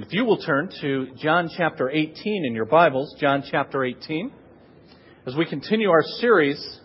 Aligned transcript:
And 0.00 0.06
if 0.06 0.14
you 0.14 0.24
will 0.24 0.38
turn 0.38 0.70
to 0.80 1.08
John 1.18 1.50
chapter 1.54 1.90
18 1.90 2.46
in 2.46 2.54
your 2.54 2.64
Bibles, 2.64 3.14
John 3.20 3.44
chapter 3.50 3.84
18, 3.84 4.32
as 5.26 5.36
we 5.36 5.44
continue 5.44 5.90
our 5.90 6.02
series, 6.20 6.80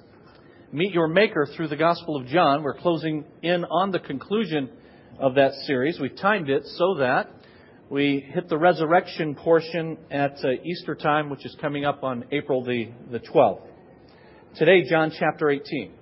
Meet 0.74 0.92
Your 0.92 1.08
Maker 1.08 1.48
through 1.56 1.70
the 1.70 1.78
Gospel 1.78 2.18
of 2.18 2.28
John, 2.28 2.62
we're 2.62 2.78
closing 2.78 3.24
in 3.42 3.64
on 3.64 3.92
the 3.92 4.00
conclusion 4.00 4.70
of 5.18 5.36
that 5.36 5.54
series. 5.66 5.98
We've 5.98 6.18
timed 6.18 6.50
it 6.50 6.64
so 6.66 6.96
that 6.96 7.32
we 7.90 8.20
hit 8.20 8.50
the 8.50 8.58
resurrection 8.58 9.34
portion 9.34 9.98
at 10.12 10.34
uh, 10.44 10.50
Easter 10.66 10.94
time, 10.94 11.30
which 11.30 11.46
is 11.46 11.56
coming 11.62 11.86
up 11.86 12.04
on 12.04 12.26
April 12.34 12.66
the, 12.66 12.90
the 13.12 13.20
12th. 13.20 13.62
Today, 14.58 14.84
John 14.90 15.14
chapter 15.18 15.50
18. 15.50 15.94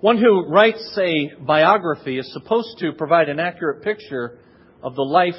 One 0.00 0.16
who 0.16 0.46
writes 0.46 0.98
a 0.98 1.32
biography 1.44 2.18
is 2.18 2.32
supposed 2.32 2.78
to 2.78 2.94
provide 2.94 3.28
an 3.28 3.38
accurate 3.38 3.82
picture 3.82 4.38
of 4.82 4.94
the 4.94 5.02
life 5.02 5.34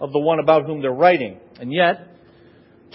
of 0.00 0.12
the 0.12 0.18
one 0.18 0.38
about 0.38 0.66
whom 0.66 0.82
they're 0.82 0.90
writing. 0.90 1.38
And 1.60 1.72
yet, 1.72 2.08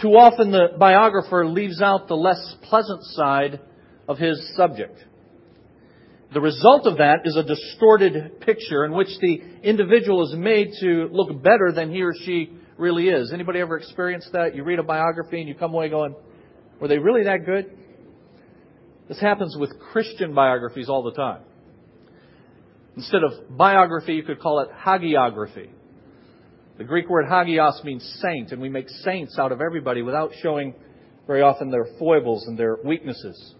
too 0.01 0.09
often 0.09 0.51
the 0.51 0.69
biographer 0.77 1.45
leaves 1.45 1.81
out 1.81 2.07
the 2.07 2.15
less 2.15 2.55
pleasant 2.63 3.03
side 3.03 3.59
of 4.07 4.17
his 4.17 4.55
subject. 4.55 4.97
The 6.33 6.41
result 6.41 6.87
of 6.87 6.97
that 6.97 7.21
is 7.25 7.35
a 7.35 7.43
distorted 7.43 8.39
picture 8.39 8.85
in 8.85 8.93
which 8.93 9.09
the 9.19 9.41
individual 9.63 10.25
is 10.27 10.35
made 10.35 10.69
to 10.79 11.09
look 11.11 11.43
better 11.43 11.71
than 11.73 11.91
he 11.91 12.01
or 12.01 12.13
she 12.25 12.53
really 12.77 13.09
is. 13.09 13.33
Anybody 13.33 13.59
ever 13.59 13.77
experienced 13.77 14.31
that? 14.31 14.55
You 14.55 14.63
read 14.63 14.79
a 14.79 14.83
biography 14.83 15.39
and 15.39 15.49
you 15.49 15.55
come 15.55 15.73
away 15.73 15.89
going, 15.89 16.15
were 16.79 16.87
they 16.87 16.97
really 16.97 17.25
that 17.25 17.45
good? 17.45 17.77
This 19.09 19.19
happens 19.19 19.57
with 19.59 19.77
Christian 19.91 20.33
biographies 20.33 20.87
all 20.87 21.03
the 21.03 21.11
time. 21.11 21.41
Instead 22.95 23.23
of 23.23 23.57
biography, 23.57 24.13
you 24.13 24.23
could 24.23 24.39
call 24.39 24.59
it 24.59 24.69
hagiography. 24.85 25.69
The 26.77 26.83
Greek 26.83 27.09
word 27.09 27.25
hagios 27.25 27.83
means 27.83 28.03
saint, 28.21 28.51
and 28.51 28.61
we 28.61 28.69
make 28.69 28.89
saints 29.03 29.37
out 29.37 29.51
of 29.51 29.61
everybody 29.61 30.01
without 30.01 30.31
showing 30.41 30.73
very 31.27 31.41
often 31.41 31.69
their 31.69 31.85
foibles 31.99 32.47
and 32.47 32.57
their 32.57 32.77
weaknesses. 32.83 33.55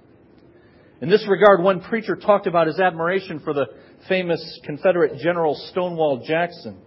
In 1.02 1.10
this 1.10 1.26
regard, 1.28 1.64
one 1.64 1.82
preacher 1.82 2.16
talked 2.16 2.48
about 2.48 2.68
his 2.68 2.80
admiration 2.80 3.40
for 3.40 3.54
the 3.54 3.68
famous 4.08 4.60
Confederate 4.64 5.20
General 5.20 5.56
Stonewall 5.72 6.24
Jackson. 6.28 6.80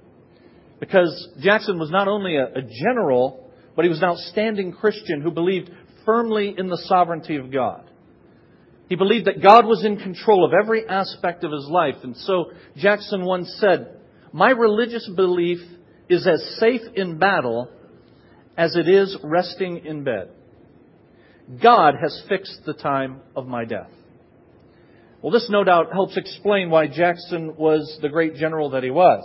Because 0.81 1.29
Jackson 1.41 1.79
was 1.79 1.91
not 1.91 2.09
only 2.09 2.37
a, 2.37 2.47
a 2.47 2.63
general, 2.63 3.51
but 3.75 3.85
he 3.85 3.89
was 3.89 3.99
an 3.99 4.05
outstanding 4.05 4.73
Christian 4.73 5.21
who 5.21 5.31
believed 5.31 5.71
firmly 6.05 6.55
in 6.57 6.69
the 6.69 6.83
sovereignty 6.85 7.37
of 7.37 7.53
God. 7.53 7.91
He 8.89 8.97
believed 8.97 9.27
that 9.27 9.43
God 9.43 9.65
was 9.65 9.85
in 9.85 9.97
control 9.97 10.45
of 10.45 10.53
every 10.53 10.87
aspect 10.87 11.43
of 11.43 11.53
his 11.53 11.67
life. 11.69 11.97
And 12.03 12.17
so 12.17 12.53
Jackson 12.77 13.25
once 13.25 13.55
said, 13.59 13.97
My 14.33 14.51
religious 14.51 15.09
belief 15.17 15.59
is 16.09 16.27
as 16.27 16.59
safe 16.59 16.83
in 16.95 17.19
battle 17.19 17.71
as 18.57 18.77
it 18.77 18.89
is 18.89 19.17
resting 19.23 19.85
in 19.87 20.05
bed. 20.05 20.31
God 21.63 21.95
has 22.01 22.23
fixed 22.29 22.61
the 22.65 22.75
time 22.75 23.21
of 23.35 23.47
my 23.47 23.65
death. 23.65 23.91
Well, 25.21 25.33
this 25.33 25.49
no 25.51 25.65
doubt 25.65 25.93
helps 25.93 26.17
explain 26.17 26.69
why 26.69 26.87
Jackson 26.87 27.57
was 27.57 27.99
the 28.03 28.11
great 28.11 28.35
general 28.37 28.71
that 28.71 28.85
he 28.85 28.91
was. 28.91 29.25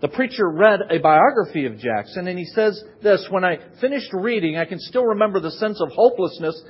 The 0.00 0.08
preacher 0.08 0.48
read 0.48 0.80
a 0.90 0.98
biography 0.98 1.66
of 1.66 1.78
Jackson 1.78 2.28
and 2.28 2.38
he 2.38 2.44
says 2.44 2.82
this, 3.02 3.26
when 3.30 3.44
I 3.44 3.58
finished 3.80 4.12
reading, 4.12 4.56
I 4.56 4.64
can 4.64 4.78
still 4.78 5.04
remember 5.04 5.40
the 5.40 5.50
sense 5.52 5.80
of 5.80 5.90
hopelessness 5.90 6.60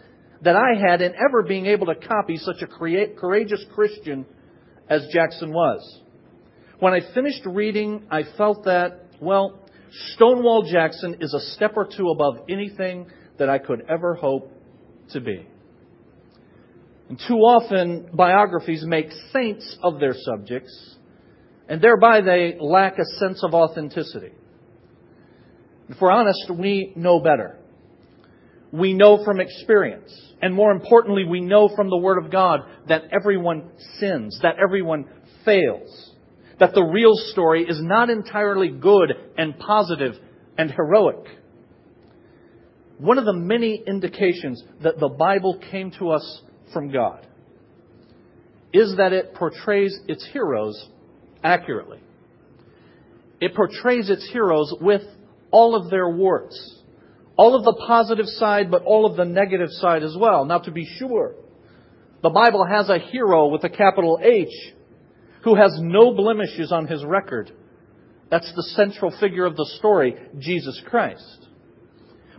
that 0.42 0.56
I 0.56 0.78
had 0.78 1.02
in 1.02 1.14
ever 1.14 1.42
being 1.42 1.66
able 1.66 1.86
to 1.86 1.94
copy 1.94 2.36
such 2.36 2.62
a 2.62 2.66
courageous 2.66 3.64
Christian 3.74 4.24
as 4.88 5.06
Jackson 5.12 5.52
was. 5.52 6.00
When 6.78 6.92
I 6.92 7.00
finished 7.12 7.44
reading, 7.44 8.06
I 8.10 8.22
felt 8.36 8.64
that, 8.64 9.06
well, 9.20 9.60
Stonewall 10.14 10.68
Jackson 10.70 11.16
is 11.20 11.34
a 11.34 11.40
step 11.54 11.72
or 11.76 11.86
two 11.86 12.08
above 12.10 12.44
anything 12.48 13.06
that 13.38 13.48
I 13.48 13.58
could 13.58 13.84
ever 13.88 14.14
hope 14.14 14.52
to 15.10 15.20
be. 15.20 15.46
And 17.08 17.18
too 17.26 17.36
often, 17.36 18.10
biographies 18.12 18.84
make 18.86 19.10
saints 19.32 19.78
of 19.82 19.98
their 19.98 20.14
subjects, 20.14 20.96
and 21.68 21.80
thereby 21.80 22.20
they 22.20 22.56
lack 22.60 22.98
a 22.98 23.04
sense 23.18 23.42
of 23.42 23.54
authenticity. 23.54 24.32
If 25.88 26.00
we're 26.00 26.10
honest, 26.10 26.50
we 26.50 26.92
know 26.96 27.18
better. 27.20 27.57
We 28.72 28.92
know 28.92 29.24
from 29.24 29.40
experience. 29.40 30.12
And 30.40 30.54
more 30.54 30.70
importantly, 30.72 31.24
we 31.24 31.40
know 31.40 31.68
from 31.74 31.90
the 31.90 31.96
Word 31.96 32.22
of 32.22 32.30
God 32.30 32.60
that 32.88 33.04
everyone 33.10 33.70
sins, 33.98 34.38
that 34.42 34.56
everyone 34.62 35.06
fails, 35.44 36.12
that 36.60 36.74
the 36.74 36.82
real 36.82 37.14
story 37.14 37.64
is 37.64 37.80
not 37.80 38.10
entirely 38.10 38.68
good 38.68 39.12
and 39.36 39.58
positive 39.58 40.14
and 40.56 40.70
heroic. 40.70 41.24
One 42.98 43.18
of 43.18 43.24
the 43.24 43.32
many 43.32 43.82
indications 43.86 44.62
that 44.82 44.98
the 44.98 45.08
Bible 45.08 45.60
came 45.70 45.92
to 45.98 46.10
us 46.10 46.42
from 46.72 46.90
God 46.90 47.26
is 48.72 48.96
that 48.96 49.12
it 49.12 49.34
portrays 49.34 49.98
its 50.08 50.28
heroes 50.32 50.88
accurately. 51.42 52.00
It 53.40 53.54
portrays 53.54 54.10
its 54.10 54.28
heroes 54.32 54.74
with 54.80 55.02
all 55.50 55.74
of 55.74 55.90
their 55.90 56.10
warts 56.10 56.77
all 57.38 57.54
of 57.54 57.64
the 57.64 57.80
positive 57.86 58.26
side, 58.26 58.68
but 58.68 58.82
all 58.82 59.06
of 59.06 59.16
the 59.16 59.24
negative 59.24 59.70
side 59.70 60.02
as 60.02 60.16
well. 60.18 60.44
Now, 60.44 60.58
to 60.58 60.72
be 60.72 60.84
sure, 60.98 61.36
the 62.20 62.30
Bible 62.30 62.66
has 62.66 62.90
a 62.90 62.98
hero 62.98 63.46
with 63.46 63.62
a 63.62 63.68
capital 63.68 64.18
H 64.20 64.74
who 65.44 65.54
has 65.54 65.78
no 65.80 66.12
blemishes 66.14 66.72
on 66.72 66.88
his 66.88 67.04
record. 67.04 67.52
That's 68.28 68.52
the 68.56 68.64
central 68.74 69.16
figure 69.20 69.46
of 69.46 69.56
the 69.56 69.70
story, 69.78 70.16
Jesus 70.38 70.82
Christ. 70.84 71.46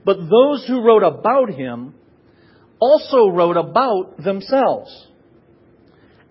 But 0.04 0.18
those 0.18 0.66
who 0.68 0.84
wrote 0.84 1.04
about 1.04 1.50
him 1.50 1.96
also 2.80 3.30
wrote 3.30 3.58
about 3.58 4.22
themselves. 4.22 5.08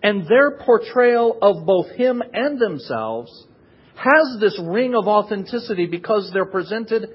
And 0.02 0.26
their 0.28 0.58
portrayal 0.58 1.38
of 1.40 1.64
both 1.66 1.90
him 1.92 2.22
and 2.32 2.60
themselves 2.60 3.46
has 3.94 4.38
this 4.40 4.60
ring 4.62 4.94
of 4.94 5.08
authenticity 5.08 5.86
because 5.86 6.30
they're 6.32 6.44
presented 6.44 7.08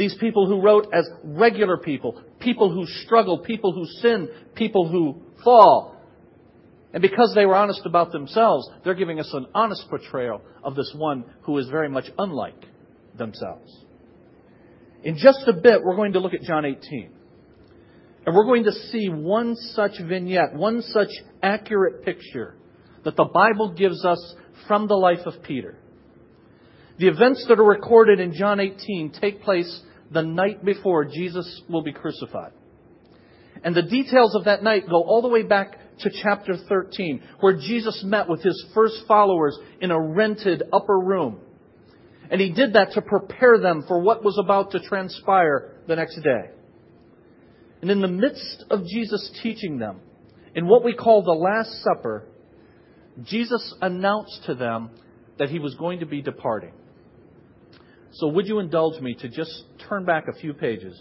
these 0.00 0.16
people 0.18 0.46
who 0.46 0.62
wrote 0.62 0.86
as 0.94 1.06
regular 1.22 1.76
people, 1.76 2.22
people 2.38 2.72
who 2.72 2.86
struggle, 3.04 3.40
people 3.40 3.74
who 3.74 3.84
sin, 4.00 4.30
people 4.54 4.88
who 4.88 5.20
fall. 5.44 5.94
And 6.94 7.02
because 7.02 7.34
they 7.34 7.44
were 7.44 7.54
honest 7.54 7.82
about 7.84 8.10
themselves, 8.10 8.66
they're 8.82 8.94
giving 8.94 9.20
us 9.20 9.28
an 9.34 9.44
honest 9.54 9.84
portrayal 9.90 10.40
of 10.64 10.74
this 10.74 10.90
one 10.96 11.26
who 11.42 11.58
is 11.58 11.68
very 11.68 11.90
much 11.90 12.06
unlike 12.16 12.64
themselves. 13.18 13.70
In 15.02 15.18
just 15.18 15.46
a 15.46 15.52
bit, 15.52 15.84
we're 15.84 15.96
going 15.96 16.14
to 16.14 16.20
look 16.20 16.32
at 16.32 16.40
John 16.40 16.64
18. 16.64 17.10
And 18.24 18.34
we're 18.34 18.44
going 18.44 18.64
to 18.64 18.72
see 18.72 19.10
one 19.10 19.54
such 19.54 20.00
vignette, 20.02 20.54
one 20.54 20.80
such 20.80 21.10
accurate 21.42 22.06
picture 22.06 22.56
that 23.04 23.16
the 23.16 23.24
Bible 23.24 23.74
gives 23.74 24.02
us 24.02 24.34
from 24.66 24.88
the 24.88 24.96
life 24.96 25.26
of 25.26 25.42
Peter. 25.42 25.76
The 26.96 27.08
events 27.08 27.44
that 27.48 27.58
are 27.58 27.64
recorded 27.64 28.18
in 28.18 28.32
John 28.32 28.60
18 28.60 29.12
take 29.20 29.42
place 29.42 29.82
the 30.10 30.22
night 30.22 30.64
before 30.64 31.04
Jesus 31.04 31.62
will 31.68 31.82
be 31.82 31.92
crucified. 31.92 32.52
And 33.62 33.74
the 33.74 33.82
details 33.82 34.34
of 34.34 34.44
that 34.44 34.62
night 34.62 34.88
go 34.88 35.02
all 35.02 35.22
the 35.22 35.28
way 35.28 35.42
back 35.42 35.76
to 36.00 36.10
chapter 36.22 36.56
13, 36.56 37.22
where 37.40 37.56
Jesus 37.56 38.02
met 38.04 38.28
with 38.28 38.42
his 38.42 38.66
first 38.74 39.02
followers 39.06 39.58
in 39.80 39.90
a 39.90 40.00
rented 40.00 40.62
upper 40.72 40.98
room. 40.98 41.40
And 42.30 42.40
he 42.40 42.52
did 42.52 42.74
that 42.74 42.92
to 42.92 43.02
prepare 43.02 43.58
them 43.58 43.84
for 43.86 44.00
what 44.00 44.24
was 44.24 44.38
about 44.38 44.70
to 44.72 44.80
transpire 44.80 45.74
the 45.86 45.96
next 45.96 46.16
day. 46.22 46.50
And 47.82 47.90
in 47.90 48.00
the 48.00 48.08
midst 48.08 48.64
of 48.70 48.86
Jesus 48.86 49.30
teaching 49.42 49.78
them, 49.78 50.00
in 50.54 50.66
what 50.66 50.84
we 50.84 50.94
call 50.94 51.22
the 51.22 51.32
Last 51.32 51.82
Supper, 51.82 52.26
Jesus 53.22 53.74
announced 53.80 54.44
to 54.46 54.54
them 54.54 54.90
that 55.38 55.48
he 55.48 55.58
was 55.58 55.74
going 55.74 56.00
to 56.00 56.06
be 56.06 56.22
departing. 56.22 56.72
So 58.12 58.28
would 58.28 58.46
you 58.46 58.58
indulge 58.58 59.00
me 59.00 59.14
to 59.14 59.28
just 59.28 59.64
turn 59.88 60.04
back 60.04 60.26
a 60.28 60.38
few 60.38 60.52
pages 60.52 61.00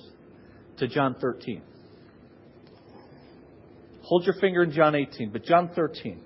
to 0.77 0.88
John 0.88 1.15
13? 1.19 1.61
Hold 4.03 4.25
your 4.25 4.35
finger 4.35 4.63
in 4.63 4.71
John 4.71 4.95
18, 4.95 5.31
but 5.31 5.44
John 5.44 5.69
13. 5.75 6.21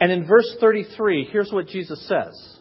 And 0.00 0.10
in 0.10 0.26
verse 0.26 0.56
33, 0.60 1.28
here's 1.30 1.52
what 1.52 1.68
Jesus 1.68 2.06
says. 2.08 2.58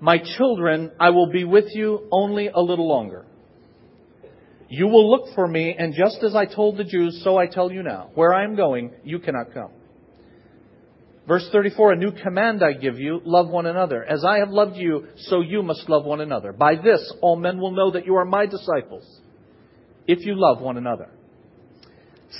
My 0.00 0.18
children, 0.18 0.92
I 0.98 1.10
will 1.10 1.30
be 1.30 1.44
with 1.44 1.66
you 1.74 2.08
only 2.10 2.48
a 2.48 2.60
little 2.60 2.88
longer. 2.88 3.26
You 4.68 4.86
will 4.86 5.10
look 5.10 5.34
for 5.34 5.46
me, 5.46 5.74
and 5.78 5.94
just 5.94 6.22
as 6.22 6.34
I 6.34 6.46
told 6.46 6.76
the 6.76 6.84
Jews, 6.84 7.20
so 7.22 7.36
I 7.36 7.46
tell 7.46 7.70
you 7.70 7.82
now. 7.82 8.10
Where 8.14 8.32
I 8.32 8.44
am 8.44 8.56
going, 8.56 8.92
you 9.04 9.18
cannot 9.18 9.52
come. 9.52 9.70
Verse 11.26 11.48
34, 11.52 11.92
a 11.92 11.96
new 11.96 12.10
command 12.10 12.64
I 12.64 12.72
give 12.72 12.98
you, 12.98 13.20
love 13.24 13.48
one 13.48 13.66
another. 13.66 14.04
As 14.04 14.24
I 14.24 14.38
have 14.38 14.50
loved 14.50 14.76
you, 14.76 15.06
so 15.16 15.40
you 15.40 15.62
must 15.62 15.88
love 15.88 16.04
one 16.04 16.20
another. 16.20 16.52
By 16.52 16.74
this, 16.74 17.12
all 17.20 17.36
men 17.36 17.58
will 17.58 17.70
know 17.70 17.92
that 17.92 18.06
you 18.06 18.16
are 18.16 18.24
my 18.24 18.46
disciples, 18.46 19.04
if 20.08 20.26
you 20.26 20.34
love 20.36 20.60
one 20.60 20.76
another. 20.76 21.08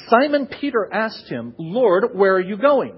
Simon 0.08 0.48
Peter 0.60 0.88
asked 0.92 1.28
him, 1.28 1.54
Lord, 1.58 2.06
where 2.14 2.34
are 2.34 2.40
you 2.40 2.56
going? 2.56 2.94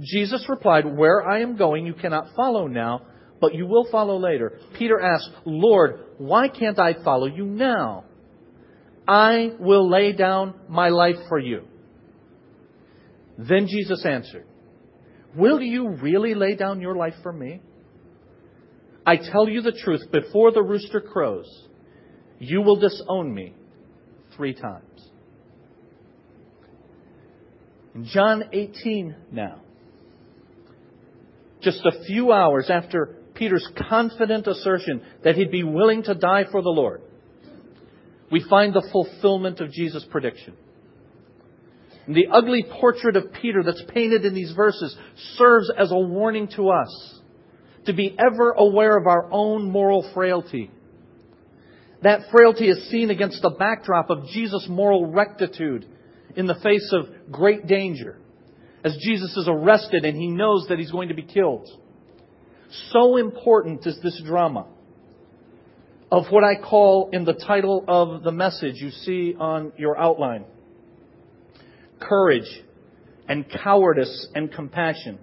Jesus 0.00 0.44
replied, 0.48 0.84
Where 0.84 1.22
I 1.22 1.40
am 1.42 1.56
going, 1.56 1.86
you 1.86 1.94
cannot 1.94 2.34
follow 2.34 2.66
now, 2.66 3.02
but 3.40 3.54
you 3.54 3.66
will 3.66 3.86
follow 3.90 4.18
later. 4.18 4.58
Peter 4.78 5.00
asked, 5.00 5.30
Lord, 5.44 6.00
why 6.18 6.48
can't 6.48 6.78
I 6.78 6.94
follow 7.04 7.26
you 7.26 7.44
now? 7.44 8.04
I 9.06 9.52
will 9.60 9.88
lay 9.88 10.12
down 10.12 10.54
my 10.68 10.88
life 10.88 11.16
for 11.28 11.38
you. 11.38 11.62
Then 13.38 13.68
Jesus 13.68 14.04
answered, 14.04 14.46
Will 15.34 15.60
you 15.60 15.88
really 15.88 16.34
lay 16.34 16.54
down 16.54 16.80
your 16.80 16.96
life 16.96 17.14
for 17.22 17.32
me? 17.32 17.60
I 19.04 19.16
tell 19.16 19.48
you 19.48 19.62
the 19.62 19.72
truth, 19.72 20.10
before 20.10 20.52
the 20.52 20.62
rooster 20.62 21.00
crows, 21.00 21.46
you 22.38 22.62
will 22.62 22.76
disown 22.76 23.32
me 23.32 23.54
three 24.36 24.54
times. 24.54 25.10
In 27.94 28.04
John 28.04 28.44
18 28.52 29.14
now, 29.32 29.60
just 31.62 31.84
a 31.84 32.04
few 32.04 32.32
hours 32.32 32.68
after 32.68 33.16
Peter's 33.34 33.66
confident 33.88 34.46
assertion 34.46 35.02
that 35.24 35.36
he'd 35.36 35.50
be 35.50 35.62
willing 35.62 36.02
to 36.02 36.14
die 36.14 36.44
for 36.50 36.62
the 36.62 36.68
Lord, 36.68 37.00
we 38.30 38.44
find 38.50 38.74
the 38.74 38.86
fulfillment 38.92 39.60
of 39.60 39.70
Jesus' 39.70 40.04
prediction. 40.10 40.54
And 42.06 42.14
the 42.14 42.28
ugly 42.32 42.64
portrait 42.80 43.16
of 43.16 43.32
Peter 43.40 43.62
that's 43.62 43.82
painted 43.92 44.24
in 44.24 44.34
these 44.34 44.52
verses 44.52 44.96
serves 45.36 45.70
as 45.76 45.90
a 45.90 45.98
warning 45.98 46.48
to 46.56 46.70
us 46.70 47.20
to 47.86 47.92
be 47.92 48.16
ever 48.18 48.50
aware 48.52 48.96
of 48.96 49.06
our 49.06 49.28
own 49.32 49.70
moral 49.70 50.08
frailty. 50.14 50.70
That 52.02 52.30
frailty 52.30 52.68
is 52.68 52.88
seen 52.90 53.10
against 53.10 53.42
the 53.42 53.50
backdrop 53.50 54.10
of 54.10 54.26
Jesus' 54.32 54.66
moral 54.68 55.06
rectitude 55.06 55.86
in 56.36 56.46
the 56.46 56.54
face 56.56 56.92
of 56.92 57.32
great 57.32 57.66
danger 57.66 58.18
as 58.84 58.96
Jesus 59.00 59.36
is 59.36 59.48
arrested 59.48 60.04
and 60.04 60.16
he 60.16 60.28
knows 60.28 60.66
that 60.68 60.78
he's 60.78 60.92
going 60.92 61.08
to 61.08 61.14
be 61.14 61.22
killed. 61.22 61.68
So 62.90 63.16
important 63.16 63.84
is 63.86 63.98
this 64.02 64.20
drama 64.24 64.66
of 66.12 66.26
what 66.30 66.44
I 66.44 66.54
call 66.60 67.10
in 67.12 67.24
the 67.24 67.32
title 67.32 67.84
of 67.88 68.22
the 68.22 68.30
message 68.30 68.76
you 68.76 68.90
see 68.90 69.34
on 69.36 69.72
your 69.76 69.98
outline 69.98 70.44
courage 72.00 72.48
and 73.28 73.44
cowardice 73.62 74.28
and 74.34 74.52
compassion. 74.52 75.18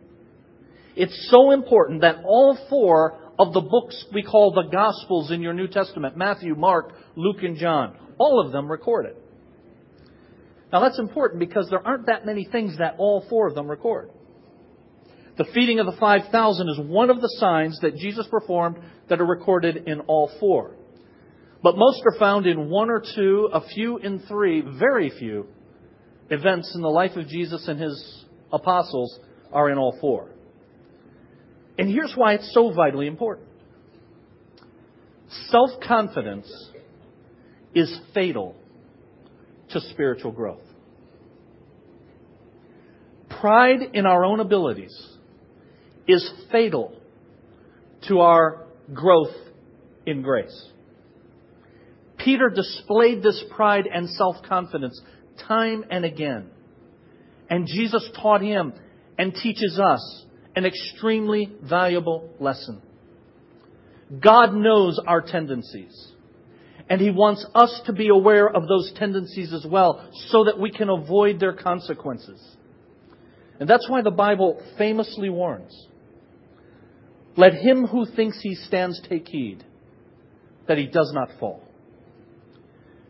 It's 0.96 1.30
so 1.32 1.52
important 1.52 2.02
that 2.02 2.18
all 2.24 2.58
four 2.70 3.20
of 3.40 3.54
the 3.54 3.62
books 3.62 4.06
we 4.14 4.24
call 4.24 4.52
the 4.52 4.70
Gospels 4.70 5.32
in 5.32 5.42
your 5.42 5.54
New 5.54 5.68
Testament 5.68 6.16
Matthew, 6.16 6.56
Mark, 6.56 6.94
Luke, 7.16 7.42
and 7.42 7.58
John 7.58 7.98
all 8.18 8.40
of 8.40 8.52
them 8.52 8.70
record 8.72 9.06
it. 9.06 9.18
Now 10.72 10.80
that's 10.80 11.00
important 11.00 11.40
because 11.40 11.70
there 11.70 11.86
aren't 11.86 12.08
that 12.08 12.26
many 12.26 12.46
things 12.46 12.78
that 12.78 12.96
all 12.98 13.26
four 13.30 13.48
of 13.48 13.56
them 13.56 13.70
record. 13.70 14.10
The 15.38 15.46
feeding 15.46 15.80
of 15.80 15.88
the 15.88 15.98
5,000 16.00 16.70
is 16.70 16.80
one 16.80 17.10
of 17.10 17.22
the 17.22 17.36
signs 17.40 17.80
that 17.82 17.96
Jesus 17.96 18.28
performed 18.28 18.78
that 19.10 19.20
are 19.20 19.26
recorded 19.26 19.88
in 19.88 20.02
all 20.02 20.32
four. 20.40 20.76
But 21.64 21.78
most 21.78 22.02
are 22.06 22.20
found 22.20 22.46
in 22.46 22.70
one 22.70 22.90
or 22.90 23.04
two, 23.16 23.50
a 23.52 23.62
few 23.62 23.98
in 23.98 24.20
three, 24.20 24.62
very 24.62 25.10
few 25.10 25.48
events 26.34 26.74
in 26.76 26.82
the 26.82 26.90
life 26.90 27.16
of 27.16 27.28
Jesus 27.28 27.68
and 27.68 27.80
his 27.80 28.26
apostles 28.52 29.20
are 29.52 29.70
in 29.70 29.78
all 29.78 29.98
four. 30.00 30.30
And 31.78 31.90
here's 31.90 32.14
why 32.16 32.34
it's 32.34 32.54
so 32.54 32.72
vitally 32.72 33.08
important. 33.08 33.48
Self 35.50 35.72
confidence 35.86 36.52
is 37.74 38.00
fatal 38.14 38.56
to 39.70 39.80
spiritual 39.80 40.32
growth. 40.32 40.62
Pride 43.42 43.80
in 43.94 44.06
our 44.06 44.24
own 44.24 44.40
abilities 44.40 44.96
is 46.08 46.32
fatal 46.52 46.96
to 48.08 48.20
our 48.20 48.68
growth 48.94 49.36
in 50.06 50.22
grace. 50.22 50.70
Peter 52.18 52.50
displayed 52.50 53.24
this 53.24 53.44
pride 53.56 53.86
and 53.92 54.10
self 54.10 54.38
confidence 54.48 55.00
time 55.48 55.86
and 55.90 56.06
again. 56.06 56.50
And 57.50 57.68
Jesus 57.68 58.10
taught 58.22 58.42
him 58.42 58.74
and 59.18 59.34
teaches 59.34 59.80
us 59.80 60.26
an 60.56 60.66
extremely 60.66 61.52
valuable 61.62 62.30
lesson. 62.40 62.82
God 64.20 64.54
knows 64.54 65.00
our 65.06 65.22
tendencies. 65.22 66.12
And 66.90 67.00
He 67.00 67.12
wants 67.12 67.46
us 67.56 67.82
to 67.86 67.94
be 67.94 68.10
aware 68.10 68.48
of 68.48 68.68
those 68.68 68.92
tendencies 68.96 69.54
as 69.54 69.66
well 69.66 70.10
so 70.28 70.44
that 70.44 70.60
we 70.60 70.70
can 70.70 70.90
avoid 70.90 71.40
their 71.40 71.54
consequences. 71.54 72.42
And 73.60 73.70
that's 73.70 73.90
why 73.90 74.02
the 74.02 74.12
Bible 74.12 74.62
famously 74.78 75.30
warns 75.30 75.88
let 77.36 77.54
him 77.54 77.88
who 77.88 78.06
thinks 78.06 78.40
he 78.42 78.54
stands 78.54 79.02
take 79.10 79.28
heed 79.28 79.64
that 80.68 80.78
he 80.78 80.86
does 80.86 81.12
not 81.14 81.30
fall. 81.40 81.64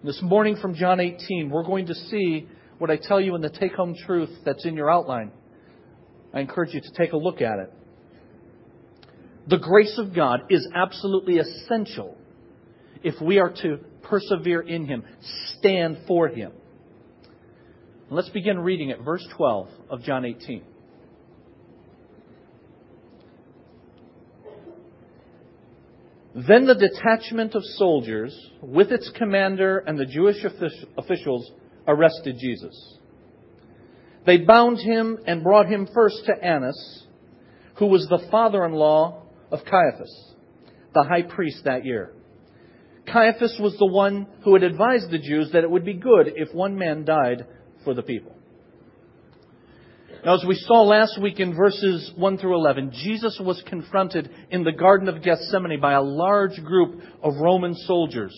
This 0.05 0.21
morning 0.21 0.57
from 0.61 0.75
John 0.75 1.00
18, 1.00 1.50
we're 1.50 1.63
going 1.63 1.85
to 1.85 1.95
see 1.95 2.45
what 2.77 2.91
I 2.91 2.97
tell 2.97 3.21
you 3.21 3.35
in 3.35 3.41
the 3.41 3.50
take 3.50 3.71
home 3.71 3.95
truth 4.05 4.31
that's 4.44 4.65
in 4.65 4.75
your 4.75 4.91
outline. 4.91 5.31
I 6.33 6.41
encourage 6.41 6.73
you 6.73 6.81
to 6.81 6.91
take 6.97 7.13
a 7.13 7.17
look 7.17 7.39
at 7.39 7.59
it. 7.59 7.73
The 9.47 9.59
grace 9.59 9.97
of 9.97 10.13
God 10.13 10.41
is 10.50 10.67
absolutely 10.75 11.38
essential 11.38 12.17
if 13.01 13.21
we 13.21 13.39
are 13.39 13.53
to 13.61 13.77
persevere 14.01 14.59
in 14.59 14.88
Him, 14.88 15.05
stand 15.57 16.00
for 16.05 16.27
Him. 16.27 16.51
Let's 18.09 18.29
begin 18.29 18.59
reading 18.59 18.91
at 18.91 19.00
verse 19.00 19.25
12 19.38 19.69
of 19.89 20.01
John 20.01 20.25
18. 20.25 20.63
Then 26.35 26.65
the 26.65 26.75
detachment 26.75 27.53
of 27.53 27.63
soldiers, 27.63 28.35
with 28.62 28.91
its 28.91 29.09
commander 29.15 29.80
and 29.80 30.00
the 30.00 30.06
Jewish 30.06 30.44
officials, 30.97 31.51
arrested 31.88 32.38
Jesus. 32.39 32.97
They 34.25 34.38
bound 34.38 34.80
him 34.80 35.19
and 35.27 35.44
brought 35.44 35.68
him 35.68 35.88
first 35.94 36.25
to 36.25 36.44
Annas, 36.44 37.06
who 37.75 37.85
was 37.85 38.07
the 38.07 38.25
father 38.31 38.65
in 38.65 38.74
law 38.74 39.24
of 39.51 39.59
Caiaphas, 39.65 40.33
the 40.94 41.03
high 41.03 41.21
priest 41.21 41.65
that 41.65 41.85
year. 41.85 42.13
Caiaphas 43.06 43.59
was 43.59 43.77
the 43.77 43.86
one 43.86 44.27
who 44.44 44.53
had 44.53 44.63
advised 44.63 45.12
the 45.12 45.19
Jews 45.19 45.51
that 45.51 45.63
it 45.63 45.69
would 45.69 45.86
be 45.86 45.94
good 45.94 46.33
if 46.36 46.53
one 46.53 46.77
man 46.77 47.06
died 47.06 47.45
for 47.83 47.94
the 47.94 48.01
people. 48.01 48.33
Now, 50.25 50.36
as 50.36 50.46
we 50.48 50.56
saw 50.56 50.84
last 50.84 51.20
week 51.22 51.42
in 51.42 51.54
verses 51.54 52.14
1 52.16 52.38
through 52.38 52.56
11, 52.56 52.92
Jesus 52.94 53.42
was 53.44 53.62
confronted 53.68 54.30
in 54.50 54.63
the 54.63 54.72
Garden 54.72 55.10
of 55.10 55.22
Gethsemane 55.22 55.82
by 55.82 55.94
a 55.94 56.01
large 56.01 56.63
group 56.63 57.01
of 57.22 57.34
Roman 57.42 57.75
soldiers 57.75 58.34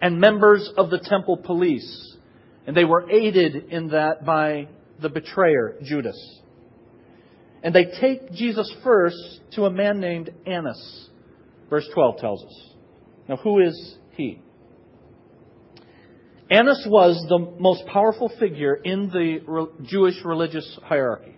and 0.00 0.18
members 0.18 0.68
of 0.76 0.90
the 0.90 0.98
temple 0.98 1.36
police. 1.36 2.16
And 2.66 2.76
they 2.76 2.84
were 2.84 3.08
aided 3.08 3.70
in 3.70 3.90
that 3.90 4.26
by 4.26 4.66
the 5.00 5.08
betrayer, 5.08 5.76
Judas. 5.84 6.18
And 7.62 7.72
they 7.72 7.84
take 8.00 8.32
Jesus 8.32 8.74
first 8.82 9.42
to 9.52 9.66
a 9.66 9.70
man 9.70 10.00
named 10.00 10.30
Annas. 10.44 11.08
Verse 11.70 11.88
12 11.94 12.18
tells 12.18 12.44
us. 12.44 12.74
Now, 13.28 13.36
who 13.36 13.60
is 13.60 13.96
he? 14.16 14.42
Annas 16.52 16.86
was 16.86 17.24
the 17.30 17.38
most 17.58 17.86
powerful 17.86 18.30
figure 18.38 18.74
in 18.74 19.08
the 19.08 19.68
Jewish 19.84 20.22
religious 20.22 20.78
hierarchy. 20.82 21.34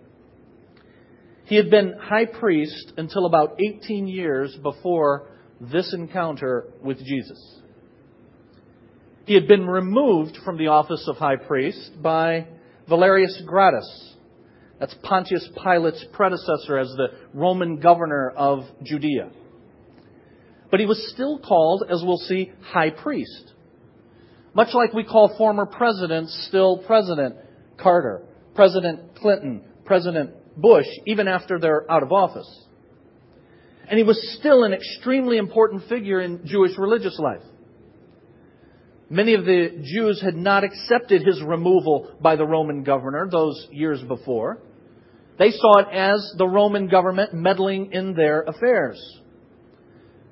He 1.45 1.55
had 1.55 1.69
been 1.69 1.93
high 1.97 2.25
priest 2.25 2.91
until 2.97 3.25
about 3.25 3.57
18 3.65 4.09
years 4.09 4.53
before 4.61 5.29
this 5.61 5.93
encounter 5.93 6.65
with 6.83 6.97
Jesus. 6.97 7.39
He 9.25 9.35
had 9.35 9.47
been 9.47 9.65
removed 9.65 10.37
from 10.43 10.57
the 10.57 10.67
office 10.67 11.07
of 11.07 11.15
high 11.15 11.37
priest 11.37 11.91
by 12.01 12.47
Valerius 12.89 13.41
Gratus. 13.45 14.15
That's 14.81 14.95
Pontius 15.01 15.47
Pilate's 15.63 16.03
predecessor 16.11 16.77
as 16.77 16.89
the 16.89 17.07
Roman 17.33 17.79
governor 17.79 18.31
of 18.31 18.65
Judea. 18.83 19.29
But 20.69 20.81
he 20.81 20.85
was 20.85 21.09
still 21.13 21.39
called, 21.39 21.85
as 21.89 22.03
we'll 22.03 22.17
see, 22.17 22.51
high 22.61 22.89
priest. 22.89 23.53
Much 24.55 24.69
like 24.73 24.93
we 24.93 25.03
call 25.03 25.35
former 25.37 25.65
presidents 25.65 26.45
still 26.47 26.77
President 26.87 27.35
Carter, 27.77 28.23
President 28.55 29.15
Clinton, 29.15 29.61
President 29.83 30.31
Bush, 30.55 30.87
even 31.05 31.27
after 31.27 31.59
they're 31.59 31.89
out 31.91 32.03
of 32.03 32.13
office. 32.13 32.49
And 33.87 33.97
he 33.97 34.03
was 34.03 34.37
still 34.39 34.63
an 34.63 34.73
extremely 34.73 35.37
important 35.37 35.83
figure 35.89 36.21
in 36.21 36.45
Jewish 36.45 36.71
religious 36.77 37.19
life. 37.19 37.43
Many 39.09 39.33
of 39.35 39.45
the 39.45 39.83
Jews 39.83 40.21
had 40.23 40.35
not 40.35 40.63
accepted 40.63 41.21
his 41.23 41.43
removal 41.43 42.15
by 42.21 42.37
the 42.37 42.45
Roman 42.45 42.83
governor 42.83 43.27
those 43.29 43.67
years 43.71 44.01
before. 44.01 44.59
They 45.37 45.51
saw 45.51 45.79
it 45.79 45.87
as 45.91 46.33
the 46.37 46.47
Roman 46.47 46.87
government 46.87 47.33
meddling 47.33 47.91
in 47.91 48.15
their 48.15 48.41
affairs. 48.43 48.97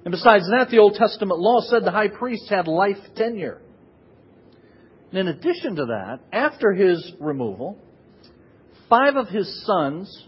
And 0.05 0.11
besides 0.11 0.45
that, 0.49 0.69
the 0.69 0.79
Old 0.79 0.95
Testament 0.95 1.39
law 1.39 1.59
said 1.61 1.83
the 1.83 1.91
high 1.91 2.07
priest 2.07 2.49
had 2.49 2.67
life 2.67 2.97
tenure. 3.15 3.61
And 5.13 5.27
in 5.29 5.35
addition 5.35 5.75
to 5.75 5.85
that, 5.85 6.21
after 6.31 6.73
his 6.73 7.13
removal, 7.19 7.77
five 8.89 9.15
of 9.15 9.27
his 9.27 9.63
sons 9.63 10.25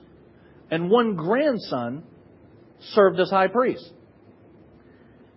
and 0.70 0.92
one 0.92 1.16
grandson 1.16 2.04
served 2.94 3.20
as 3.20 3.32
high 3.32 3.48
priest. 3.48 3.90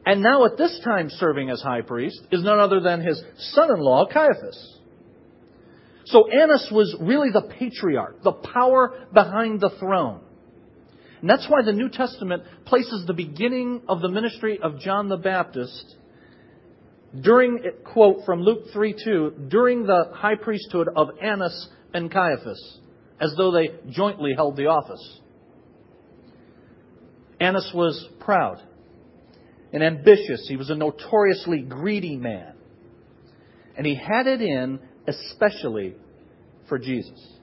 And 0.05 0.23
now, 0.23 0.45
at 0.45 0.59
this 0.59 0.79
time, 0.85 1.09
serving 1.09 1.49
as 1.49 1.63
high 1.63 1.81
priest 1.81 2.21
is 2.31 2.43
none 2.43 2.59
other 2.59 2.81
than 2.81 3.01
his 3.01 3.23
son 3.39 3.71
in 3.71 3.81
law, 3.81 4.07
Caiaphas. 4.07 4.77
So 6.05 6.31
Annas 6.31 6.69
was 6.71 6.95
really 7.01 7.31
the 7.31 7.51
patriarch, 7.59 8.23
the 8.23 8.33
power 8.33 9.07
behind 9.15 9.63
the 9.63 9.71
throne. 9.79 10.21
And 11.23 11.29
that's 11.29 11.47
why 11.49 11.63
the 11.63 11.73
New 11.73 11.89
Testament 11.89 12.43
places 12.67 13.07
the 13.07 13.15
beginning 13.15 13.81
of 13.89 14.03
the 14.03 14.11
ministry 14.11 14.59
of 14.63 14.79
John 14.79 15.09
the 15.09 15.17
Baptist 15.17 15.97
during, 17.21 17.61
quote 17.85 18.25
from 18.27 18.43
Luke 18.43 18.65
3 18.73 18.95
2, 19.03 19.47
during 19.49 19.85
the 19.85 20.11
high 20.13 20.35
priesthood 20.35 20.89
of 20.95 21.09
Annas 21.23 21.69
and 21.95 22.11
Caiaphas, 22.11 22.79
as 23.21 23.35
though 23.37 23.51
they 23.51 23.71
jointly 23.91 24.35
held 24.35 24.57
the 24.57 24.67
office. 24.67 25.21
Annas 27.41 27.71
was 27.75 28.09
proud 28.21 28.61
and 29.73 29.83
ambitious. 29.83 30.47
He 30.49 30.57
was 30.57 30.71
a 30.71 30.75
notoriously 30.75 31.61
greedy 31.61 32.17
man. 32.17 32.55
And 33.77 33.87
he 33.87 33.95
had 33.95 34.27
it 34.27 34.43
in 34.43 34.81
especially 35.07 35.95
for 36.69 36.79
Jesus. 36.79 37.39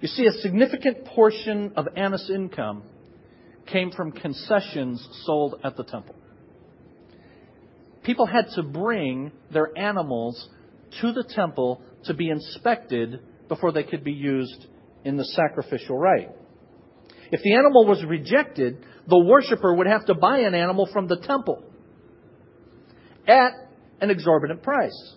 You 0.00 0.08
see, 0.08 0.26
a 0.26 0.32
significant 0.40 1.04
portion 1.04 1.72
of 1.76 1.86
Annas' 1.96 2.30
income 2.34 2.82
came 3.66 3.92
from 3.92 4.10
concessions 4.10 5.06
sold 5.24 5.60
at 5.62 5.76
the 5.76 5.84
temple. 5.84 6.16
People 8.02 8.26
had 8.26 8.48
to 8.56 8.62
bring 8.62 9.32
their 9.52 9.76
animals 9.76 10.48
to 11.00 11.12
the 11.12 11.24
temple 11.24 11.82
to 12.04 12.14
be 12.14 12.30
inspected 12.30 13.20
before 13.48 13.72
they 13.72 13.84
could 13.84 14.02
be 14.02 14.12
used 14.12 14.66
in 15.04 15.16
the 15.16 15.24
sacrificial 15.24 15.96
rite. 15.96 16.30
If 17.30 17.42
the 17.42 17.54
animal 17.54 17.86
was 17.86 18.04
rejected, 18.04 18.84
the 19.08 19.18
worshiper 19.18 19.74
would 19.74 19.86
have 19.86 20.06
to 20.06 20.14
buy 20.14 20.40
an 20.40 20.54
animal 20.54 20.88
from 20.92 21.06
the 21.06 21.16
temple 21.16 21.62
at 23.26 23.52
an 24.00 24.10
exorbitant 24.10 24.62
price. 24.62 25.14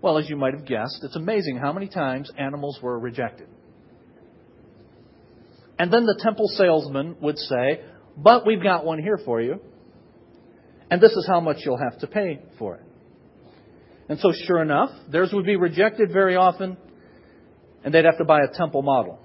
Well, 0.00 0.18
as 0.18 0.30
you 0.30 0.36
might 0.36 0.54
have 0.54 0.66
guessed, 0.66 1.00
it's 1.02 1.16
amazing 1.16 1.58
how 1.58 1.72
many 1.72 1.88
times 1.88 2.30
animals 2.38 2.78
were 2.80 2.98
rejected. 2.98 3.48
And 5.78 5.92
then 5.92 6.06
the 6.06 6.18
temple 6.22 6.46
salesman 6.48 7.16
would 7.20 7.38
say, 7.38 7.82
But 8.16 8.46
we've 8.46 8.62
got 8.62 8.84
one 8.84 8.98
here 8.98 9.18
for 9.24 9.40
you, 9.40 9.60
and 10.90 11.00
this 11.00 11.12
is 11.12 11.26
how 11.26 11.40
much 11.40 11.58
you'll 11.64 11.78
have 11.78 11.98
to 12.00 12.06
pay 12.06 12.40
for 12.58 12.76
it. 12.76 12.82
And 14.08 14.18
so, 14.20 14.32
sure 14.46 14.62
enough, 14.62 14.90
theirs 15.10 15.30
would 15.32 15.46
be 15.46 15.56
rejected 15.56 16.12
very 16.12 16.36
often, 16.36 16.76
and 17.84 17.92
they'd 17.92 18.04
have 18.04 18.18
to 18.18 18.24
buy 18.24 18.42
a 18.42 18.56
temple 18.56 18.82
model. 18.82 19.18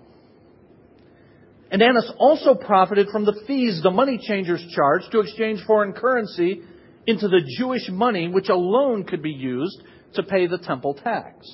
And 1.69 1.81
Annas 1.81 2.11
also 2.17 2.55
profited 2.55 3.07
from 3.09 3.25
the 3.25 3.41
fees 3.47 3.81
the 3.81 3.91
money 3.91 4.19
changers 4.21 4.65
charged 4.75 5.11
to 5.11 5.19
exchange 5.19 5.63
foreign 5.65 5.93
currency 5.93 6.61
into 7.07 7.27
the 7.27 7.41
Jewish 7.57 7.87
money, 7.89 8.27
which 8.27 8.49
alone 8.49 9.05
could 9.05 9.21
be 9.21 9.31
used 9.31 9.81
to 10.15 10.23
pay 10.23 10.47
the 10.47 10.57
temple 10.57 10.95
tax. 10.95 11.47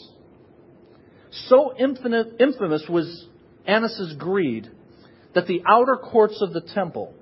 So 1.31 1.73
infinite, 1.77 2.35
infamous 2.39 2.83
was 2.89 3.27
Annas' 3.65 4.15
greed 4.17 4.69
that 5.35 5.45
the 5.45 5.61
outer 5.67 5.97
courts 5.97 6.41
of 6.41 6.53
the 6.53 6.61
temple, 6.61 7.13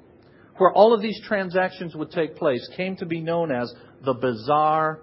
where 0.58 0.72
all 0.72 0.94
of 0.94 1.02
these 1.02 1.20
transactions 1.28 1.96
would 1.96 2.12
take 2.12 2.36
place, 2.36 2.68
came 2.76 2.96
to 2.98 3.06
be 3.06 3.22
known 3.22 3.52
as 3.52 3.74
the 4.04 4.14
Bazaar 4.14 5.00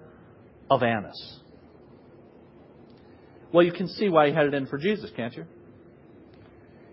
of 0.70 0.82
Annas. 0.82 1.40
Well, 3.52 3.64
you 3.64 3.72
can 3.72 3.88
see 3.88 4.08
why 4.08 4.28
he 4.28 4.34
had 4.34 4.46
it 4.46 4.54
in 4.54 4.66
for 4.66 4.78
Jesus, 4.78 5.10
can't 5.14 5.34
you? 5.36 5.44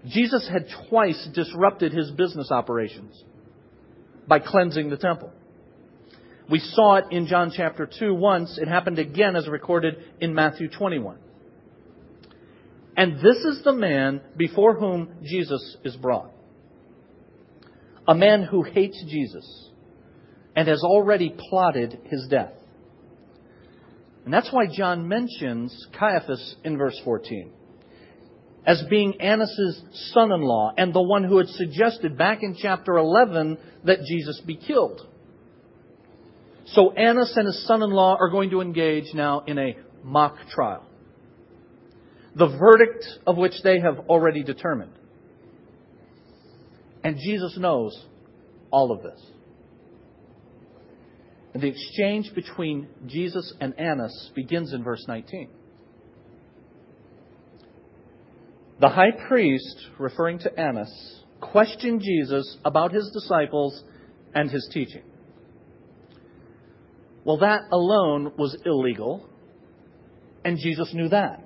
Jesus 0.08 0.48
had 0.52 0.66
twice 0.90 1.28
disrupted 1.34 1.94
his 1.94 2.12
business 2.12 2.52
operations 2.52 3.24
by 4.28 4.40
cleansing 4.40 4.90
the 4.90 4.98
temple. 4.98 5.32
We 6.50 6.60
saw 6.60 6.96
it 6.96 7.06
in 7.12 7.28
John 7.28 7.52
chapter 7.56 7.88
2 8.00 8.14
once. 8.14 8.58
It 8.58 8.68
happened 8.68 8.98
again 8.98 9.36
as 9.36 9.48
recorded 9.48 9.96
in 10.20 10.34
Matthew 10.34 10.68
21. 10.70 11.18
And 12.98 13.18
this 13.18 13.38
is 13.38 13.64
the 13.64 13.74
man 13.74 14.22
before 14.36 14.76
whom 14.76 15.10
Jesus 15.24 15.78
is 15.84 15.96
brought. 15.96 16.32
A 18.10 18.16
man 18.16 18.44
who 18.44 18.64
hates 18.64 19.02
Jesus 19.08 19.70
and 20.56 20.68
has 20.68 20.84
already 20.84 21.34
plotted 21.50 21.98
his 22.06 22.28
death. 22.30 22.52
And 24.26 24.34
that's 24.34 24.52
why 24.52 24.66
John 24.70 25.08
mentions 25.08 25.88
Caiaphas 25.98 26.56
in 26.66 26.78
verse 26.78 27.00
14 27.06 27.54
as 28.66 28.84
being 28.90 29.20
Annas' 29.22 29.82
son 30.14 30.32
in 30.32 30.42
law 30.42 30.72
and 30.78 30.94
the 30.94 31.02
one 31.02 31.24
who 31.24 31.38
had 31.38 31.48
suggested 31.48 32.18
back 32.18 32.44
in 32.44 32.56
chapter 32.60 32.98
11 32.98 33.58
that 33.86 34.00
Jesus 34.04 34.42
be 34.46 34.56
killed. 34.56 35.02
So 36.66 36.92
Annas 36.92 37.34
and 37.36 37.48
his 37.48 37.66
son 37.66 37.82
in 37.82 37.90
law 37.90 38.18
are 38.20 38.30
going 38.30 38.52
to 38.52 38.62
engage 38.62 39.14
now 39.14 39.44
in 39.48 39.58
a 39.58 39.76
mock 40.04 40.36
trial, 40.50 40.86
the 42.36 42.48
verdict 42.48 43.06
of 43.26 43.38
which 43.38 43.54
they 43.64 43.80
have 43.80 44.00
already 44.08 44.44
determined. 44.44 44.92
And 47.04 47.18
Jesus 47.18 47.58
knows 47.58 48.06
all 48.72 48.92
of 48.92 49.02
this. 49.04 49.22
And 51.54 51.64
the 51.64 51.68
exchange 51.68 52.34
between 52.36 52.88
Jesus 53.08 53.54
and 53.60 53.78
Annas 53.80 54.32
begins 54.36 54.74
in 54.74 54.84
verse 54.84 55.04
19. 55.08 55.50
The 58.80 58.90
high 58.90 59.12
priest, 59.28 59.88
referring 59.98 60.40
to 60.40 60.60
Annas, 60.60 61.24
questioned 61.42 62.02
Jesus 62.02 62.58
about 62.64 62.94
his 62.94 63.10
disciples 63.12 63.84
and 64.34 64.50
his 64.50 64.70
teaching. 64.72 65.04
Well, 67.26 67.38
that 67.40 67.64
alone 67.72 68.34
was 68.38 68.56
illegal, 68.66 69.28
and 70.46 70.58
Jesus 70.58 70.94
knew 70.94 71.10
that. 71.10 71.44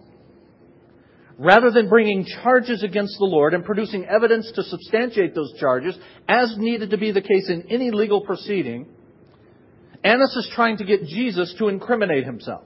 Rather 1.40 1.72
than 1.72 1.90
bringing 1.90 2.26
charges 2.26 2.84
against 2.84 3.18
the 3.18 3.26
Lord 3.26 3.54
and 3.54 3.66
producing 3.66 4.06
evidence 4.06 4.52
to 4.54 4.64
substantiate 4.64 5.34
those 5.34 5.54
charges, 5.60 5.98
as 6.28 6.56
needed 6.58 6.92
to 6.92 6.98
be 6.98 7.12
the 7.12 7.22
case 7.22 7.50
in 7.50 7.66
any 7.70 7.90
legal 7.90 8.22
proceeding, 8.22 8.88
Annas 10.04 10.36
is 10.36 10.52
trying 10.54 10.78
to 10.78 10.86
get 10.86 11.06
Jesus 11.06 11.56
to 11.58 11.70
incriminate 11.70 12.26
himself. 12.26 12.64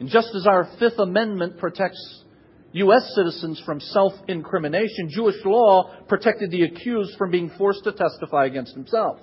And 0.00 0.08
just 0.08 0.34
as 0.34 0.46
our 0.46 0.68
Fifth 0.78 0.98
Amendment 0.98 1.58
protects 1.58 2.24
U.S. 2.72 3.12
citizens 3.14 3.62
from 3.64 3.80
self 3.80 4.12
incrimination, 4.26 5.08
Jewish 5.08 5.36
law 5.44 5.94
protected 6.08 6.50
the 6.50 6.64
accused 6.64 7.16
from 7.16 7.30
being 7.30 7.50
forced 7.56 7.84
to 7.84 7.92
testify 7.92 8.46
against 8.46 8.74
himself. 8.74 9.18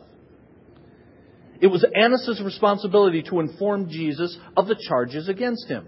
It 1.60 1.68
was 1.68 1.86
Annas' 1.94 2.42
responsibility 2.44 3.22
to 3.24 3.42
inform 3.42 3.90
Jesus 3.90 4.36
of 4.56 4.68
the 4.68 4.82
charges 4.88 5.28
against 5.28 5.68
him. 5.68 5.86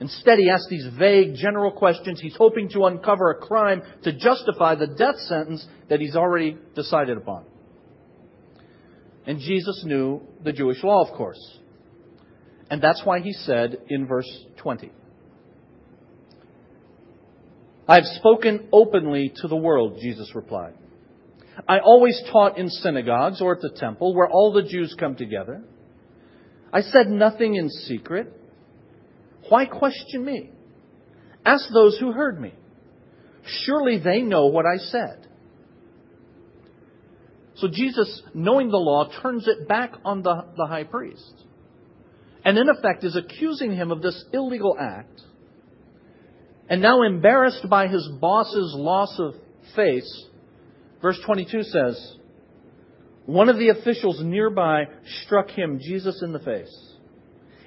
Instead, 0.00 0.38
he 0.38 0.48
asks 0.48 0.68
these 0.68 0.86
vague, 0.96 1.34
general 1.34 1.72
questions. 1.72 2.20
He's 2.20 2.36
hoping 2.36 2.68
to 2.70 2.84
uncover 2.84 3.30
a 3.30 3.34
crime 3.34 3.82
to 4.04 4.12
justify 4.12 4.76
the 4.76 4.86
death 4.86 5.18
sentence 5.20 5.66
that 5.88 6.00
he's 6.00 6.14
already 6.14 6.56
decided 6.74 7.16
upon. 7.16 7.44
And 9.26 9.40
Jesus 9.40 9.82
knew 9.84 10.22
the 10.44 10.52
Jewish 10.52 10.82
law, 10.84 11.04
of 11.06 11.16
course. 11.16 11.58
And 12.70 12.80
that's 12.80 13.02
why 13.04 13.20
he 13.20 13.32
said 13.32 13.76
in 13.88 14.06
verse 14.06 14.28
20, 14.58 14.92
I've 17.88 18.04
spoken 18.04 18.68
openly 18.72 19.32
to 19.36 19.48
the 19.48 19.56
world, 19.56 19.98
Jesus 20.00 20.30
replied. 20.34 20.74
I 21.66 21.80
always 21.80 22.22
taught 22.30 22.58
in 22.58 22.68
synagogues 22.68 23.40
or 23.40 23.54
at 23.54 23.62
the 23.62 23.70
temple 23.70 24.14
where 24.14 24.28
all 24.28 24.52
the 24.52 24.62
Jews 24.62 24.94
come 24.98 25.16
together. 25.16 25.62
I 26.72 26.82
said 26.82 27.08
nothing 27.08 27.56
in 27.56 27.68
secret. 27.70 28.32
Why 29.48 29.66
question 29.66 30.24
me? 30.24 30.50
Ask 31.44 31.68
those 31.72 31.98
who 31.98 32.12
heard 32.12 32.40
me. 32.40 32.52
Surely 33.64 33.98
they 33.98 34.20
know 34.20 34.46
what 34.46 34.66
I 34.66 34.78
said. 34.78 35.26
So 37.56 37.68
Jesus, 37.68 38.22
knowing 38.34 38.70
the 38.70 38.76
law, 38.76 39.10
turns 39.22 39.48
it 39.48 39.66
back 39.66 39.92
on 40.04 40.22
the, 40.22 40.44
the 40.56 40.66
high 40.66 40.84
priest. 40.84 41.32
And 42.44 42.56
in 42.56 42.68
effect 42.68 43.02
is 43.04 43.16
accusing 43.16 43.72
him 43.72 43.90
of 43.90 44.00
this 44.00 44.24
illegal 44.32 44.76
act 44.78 45.20
and 46.68 46.82
now 46.82 47.02
embarrassed 47.02 47.66
by 47.68 47.88
his 47.88 48.08
boss's 48.20 48.74
loss 48.76 49.18
of 49.18 49.34
face, 49.74 50.26
verse 51.00 51.18
22 51.24 51.62
says, 51.64 52.16
one 53.26 53.48
of 53.48 53.58
the 53.58 53.70
officials 53.70 54.20
nearby 54.22 54.84
struck 55.24 55.50
him, 55.50 55.80
Jesus, 55.82 56.22
in 56.22 56.32
the 56.32 56.38
face. 56.38 56.87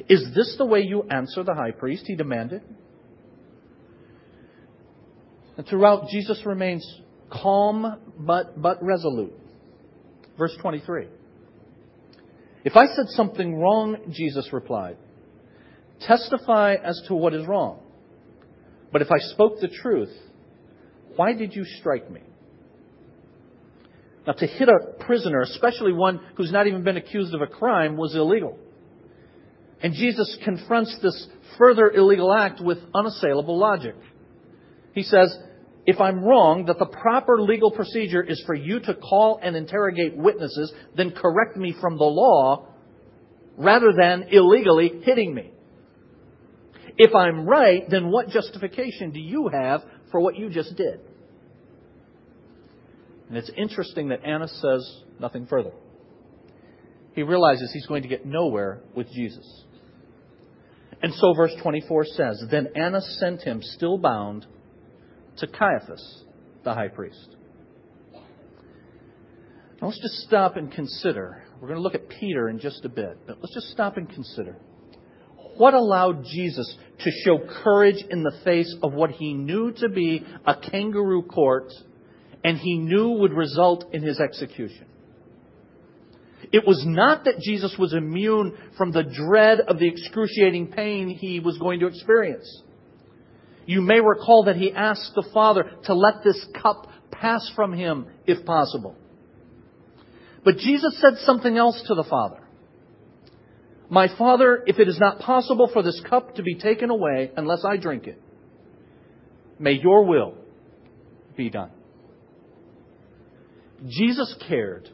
Is 0.10 0.34
this 0.36 0.55
the 0.58 0.65
way 0.65 0.81
you 0.81 1.03
answer 1.03 1.43
the 1.43 1.53
high 1.53 1.72
priest? 1.72 2.03
He 2.08 2.15
demanded. 2.15 2.62
And 5.58 5.67
throughout, 5.67 6.08
Jesus 6.10 6.41
remains 6.46 6.86
calm 7.31 8.00
but, 8.17 8.62
but 8.62 8.84
resolute. 8.84 9.34
Verse 10.38 10.55
23. 10.62 11.08
If 12.63 12.75
I 12.75 12.86
said 12.88 13.08
something 13.10 13.55
wrong, 13.60 13.98
Jesus 14.12 14.51
replied, 14.53 14.98
testify 16.08 16.75
as 16.75 17.01
to 17.08 17.15
what 17.15 17.34
is 17.34 17.46
wrong. 17.48 17.79
But 18.91 19.01
if 19.01 19.12
I 19.12 19.17
spoke 19.20 19.60
the 19.60 19.67
truth, 19.67 20.15
Why 21.15 21.34
did 21.34 21.53
you 21.53 21.65
strike 21.65 22.10
me? 22.10 22.22
Now, 24.25 24.34
to 24.34 24.46
hit 24.46 24.70
a 24.70 25.03
prisoner, 25.03 25.41
especially 25.41 25.93
one 25.93 26.20
who's 26.38 26.51
not 26.51 26.67
even 26.67 26.84
been 26.84 26.98
accused 26.98 27.34
of 27.34 27.41
a 27.41 27.48
crime, 27.48 27.98
was 27.98 28.15
illegal. 28.15 28.58
And 29.83 29.93
Jesus 29.93 30.38
confronts 30.43 30.97
this 31.01 31.27
further 31.57 31.89
illegal 31.89 32.33
act 32.33 32.61
with 32.61 32.77
unassailable 32.93 33.57
logic. 33.57 33.95
He 34.93 35.03
says, 35.03 35.35
if 35.85 36.00
I'm 36.00 36.23
wrong 36.23 36.65
that 36.65 36.77
the 36.77 36.85
proper 36.85 37.41
legal 37.41 37.71
procedure 37.71 38.21
is 38.21 38.41
for 38.45 38.53
you 38.53 38.79
to 38.81 38.93
call 38.93 39.39
and 39.41 39.55
interrogate 39.55 40.15
witnesses, 40.15 40.71
then 40.95 41.11
correct 41.11 41.57
me 41.57 41.75
from 41.79 41.97
the 41.97 42.03
law 42.03 42.67
rather 43.57 43.91
than 43.97 44.27
illegally 44.31 45.01
hitting 45.03 45.33
me. 45.33 45.51
If 46.97 47.15
I'm 47.15 47.47
right, 47.47 47.89
then 47.89 48.11
what 48.11 48.29
justification 48.29 49.11
do 49.11 49.19
you 49.19 49.50
have 49.51 49.81
for 50.11 50.19
what 50.19 50.38
you 50.38 50.50
just 50.50 50.75
did? 50.75 51.00
And 53.29 53.38
it's 53.38 53.50
interesting 53.55 54.09
that 54.09 54.23
Annas 54.25 54.51
says 54.61 55.01
nothing 55.19 55.47
further. 55.47 55.71
He 57.13 57.23
realizes 57.23 57.71
he's 57.73 57.88
going 57.88 58.03
to 58.03 58.09
get 58.09 58.25
nowhere 58.25 58.81
with 58.95 59.09
Jesus. 59.11 59.45
And 61.01 61.13
so 61.15 61.34
verse 61.34 61.53
24 61.62 62.05
says, 62.05 62.43
Then 62.50 62.70
Annas 62.75 63.17
sent 63.20 63.41
him, 63.41 63.62
still 63.62 63.98
bound, 63.98 64.46
to 65.38 65.48
Caiaphas, 65.48 66.24
the 66.63 66.74
high 66.74 66.89
priest. 66.89 67.36
Now 69.81 69.88
let's 69.88 70.00
just 70.00 70.27
stop 70.27 70.58
and 70.58 70.72
consider. 70.72 71.43
We're 71.60 71.70
going 71.70 71.79
to 71.79 71.84
look 71.84 71.96
at 71.96 72.08
Peter 72.08 72.50
in 72.50 72.60
just 72.60 72.86
a 72.86 72.89
bit, 72.89 73.17
but 73.25 73.38
let's 73.41 73.53
just 73.53 73.70
stop 73.70 73.98
and 73.98 74.08
consider. 74.08 74.58
What 75.58 75.74
allowed 75.74 76.24
Jesus 76.24 76.75
to 77.03 77.12
show 77.25 77.39
courage 77.63 78.03
in 78.10 78.24
the 78.24 78.34
face 78.43 78.75
of 78.84 78.93
what 78.93 79.12
he 79.12 79.34
knew 79.34 79.72
to 79.74 79.89
be 79.89 80.24
a 80.46 80.55
kangaroo 80.55 81.24
court 81.24 81.72
and 82.43 82.58
he 82.58 82.77
knew 82.77 83.10
would 83.20 83.34
result 83.34 83.86
in 83.91 84.03
his 84.03 84.20
execution? 84.20 84.86
It 86.51 86.67
was 86.67 86.84
not 86.86 87.25
that 87.25 87.39
Jesus 87.39 87.75
was 87.79 87.93
immune 87.93 88.58
from 88.77 88.91
the 88.91 89.03
dread 89.03 89.62
of 89.62 89.79
the 89.79 89.88
excruciating 89.88 90.67
pain 90.67 91.08
he 91.10 91.39
was 91.39 91.58
going 91.58 91.79
to 91.79 91.88
experience. 91.88 92.62
You 93.65 93.81
may 93.81 94.01
recall 94.01 94.46
that 94.46 94.58
he 94.58 94.74
asked 94.74 95.13
the 95.15 95.27
Father 95.34 95.72
to 95.86 95.93
let 95.93 96.24
this 96.24 96.46
cup 96.62 96.88
pass 97.10 97.50
from 97.55 97.72
him 97.72 98.08
if 98.25 98.46
possible. 98.46 98.96
But 100.43 100.58
Jesus 100.58 101.00
said 101.00 101.17
something 101.20 101.58
else 101.58 101.81
to 101.88 101.96
the 101.96 102.03
Father. 102.03 102.39
My 103.89 104.08
Father, 104.17 104.63
if 104.65 104.79
it 104.79 104.88
is 104.88 105.00
not 105.00 105.20
possible 105.20 105.70
for 105.72 105.84
this 105.84 106.01
cup 106.10 106.36
to 106.36 106.43
be 106.43 106.55
taken 106.55 106.89
away 106.89 107.31
unless 107.38 107.63
I 107.63 107.77
drink 107.77 108.08
it, 108.08 108.22
may 109.60 109.74
your 109.74 110.05
will 110.05 110.36
be 111.38 111.50
done. 111.50 111.72
Jesus 113.88 114.36
cared 114.48 114.89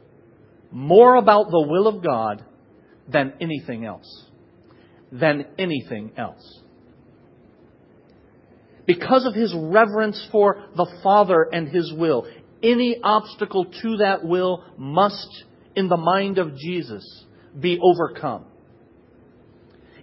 more 0.71 1.15
about 1.15 1.49
the 1.49 1.65
will 1.67 1.87
of 1.87 2.03
God 2.03 2.43
than 3.07 3.33
anything 3.39 3.85
else. 3.85 4.25
Than 5.11 5.45
anything 5.57 6.11
else. 6.17 6.61
Because 8.85 9.25
of 9.25 9.33
his 9.33 9.53
reverence 9.55 10.27
for 10.31 10.63
the 10.75 10.87
Father 11.03 11.47
and 11.51 11.67
his 11.67 11.93
will, 11.93 12.27
any 12.63 12.97
obstacle 13.03 13.65
to 13.65 13.97
that 13.97 14.23
will 14.23 14.63
must, 14.77 15.43
in 15.75 15.89
the 15.89 15.97
mind 15.97 16.37
of 16.37 16.55
Jesus, 16.57 17.25
be 17.59 17.79
overcome. 17.81 18.45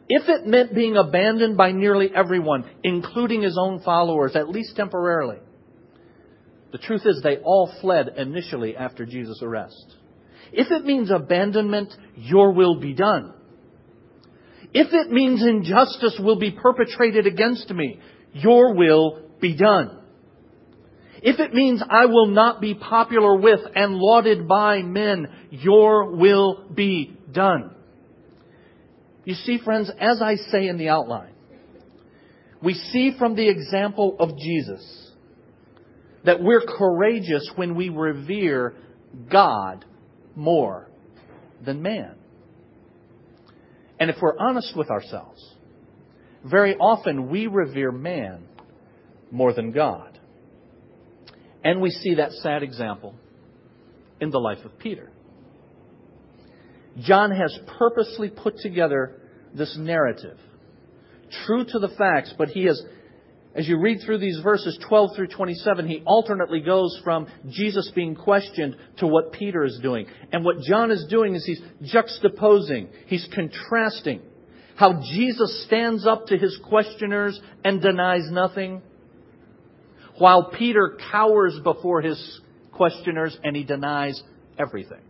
If 0.09 0.29
it 0.29 0.47
meant 0.47 0.75
being 0.75 0.97
abandoned 0.97 1.57
by 1.57 1.73
nearly 1.73 2.11
everyone, 2.15 2.65
including 2.83 3.41
his 3.43 3.57
own 3.59 3.81
followers, 3.81 4.37
at 4.37 4.51
least 4.51 4.77
temporarily, 4.77 5.39
the 6.73 6.79
truth 6.79 7.03
is 7.07 7.23
they 7.23 7.39
all 7.39 7.73
fled 7.81 8.11
initially 8.17 8.77
after 8.77 9.07
Jesus' 9.07 9.41
arrest. 9.43 9.97
If 10.53 10.71
it 10.71 10.85
means 10.85 11.11
abandonment, 11.11 11.93
your 12.17 12.53
will 12.53 12.81
be 12.81 12.95
done. 12.95 13.33
If 14.73 14.93
it 14.93 15.11
means 15.11 15.43
injustice 15.43 16.19
will 16.19 16.39
be 16.39 16.51
perpetrated 16.51 17.27
against 17.27 17.71
me, 17.71 18.01
your 18.33 18.75
will 18.75 19.21
be 19.41 19.57
done. 19.57 20.01
If 21.23 21.41
it 21.41 21.55
means 21.55 21.83
I 21.89 22.07
will 22.07 22.27
not 22.27 22.61
be 22.61 22.75
popular 22.75 23.37
with 23.37 23.61
and 23.75 23.95
lauded 23.95 24.47
by 24.47 24.83
men, 24.83 25.29
your 25.51 26.15
will 26.15 26.69
be 26.75 27.17
done. 27.33 27.75
You 29.25 29.35
see, 29.35 29.59
friends, 29.65 29.91
as 29.99 30.21
I 30.21 30.37
say 30.37 30.69
in 30.69 30.77
the 30.77 30.91
outline, 30.91 31.33
we 32.63 32.75
see 32.75 33.13
from 33.19 33.37
the 33.37 33.49
example 33.49 34.17
of 34.19 34.37
Jesus 34.37 35.13
that 36.25 36.43
we're 36.43 36.63
courageous 36.63 37.51
when 37.57 37.75
we 37.75 37.89
revere 37.91 38.75
God 39.31 39.85
more 40.37 40.89
than 41.65 41.83
man. 41.83 42.17
And 43.99 44.11
if 44.11 44.17
we're 44.21 44.39
honest 44.39 44.77
with 44.77 44.91
ourselves, 44.91 45.55
very 46.45 46.77
often 46.77 47.31
we 47.31 47.47
revere 47.47 47.93
man 47.93 48.45
more 49.31 49.53
than 49.53 49.73
God. 49.73 50.19
And 51.63 51.81
we 51.81 51.91
see 51.91 52.17
that 52.17 52.33
sad 52.33 52.63
example 52.63 53.15
in 54.21 54.31
the 54.31 54.39
life 54.39 54.65
of 54.65 54.79
Peter. 54.79 55.11
John 57.01 57.31
has 57.31 57.59
purposely 57.79 58.31
put 58.31 58.59
together 58.59 59.21
this 59.55 59.77
narrative, 59.79 60.39
true 61.47 61.65
to 61.65 61.79
the 61.79 61.89
facts, 61.89 62.35
but 62.37 62.49
he 62.49 62.65
has 62.65 62.81
as 63.55 63.69
you 63.69 63.79
read 63.79 64.01
through 64.05 64.19
these 64.19 64.41
verses 64.43 64.77
12 64.89 65.11
through 65.15 65.29
27, 65.29 65.87
he 65.87 66.03
alternately 66.05 66.61
goes 66.61 67.01
from 67.05 67.29
Jesus 67.49 67.91
being 67.95 68.17
questioned 68.17 68.77
to 68.99 69.07
what 69.07 69.33
Peter 69.33 69.65
is 69.65 69.79
doing. 69.81 70.07
And 70.33 70.45
what 70.45 70.61
John 70.61 70.91
is 70.91 71.07
doing 71.09 71.37
is 71.37 71.45
he's 71.45 71.95
juxtaposing, 71.95 72.89
he's 73.07 73.29
contrasting 73.33 74.23
how 74.77 75.01
Jesus 75.01 75.65
stands 75.67 76.05
up 76.05 76.27
to 76.27 76.37
his 76.37 76.59
questioners 76.69 77.41
and 77.65 77.81
denies 77.81 78.29
nothing, 78.31 78.83
while 80.19 80.51
Peter 80.51 80.99
cowers 81.13 81.59
before 81.63 82.03
his 82.03 82.41
questioners 82.73 83.39
and 83.45 83.55
he 83.55 83.63
denies 83.63 84.21
everything. 84.59 85.01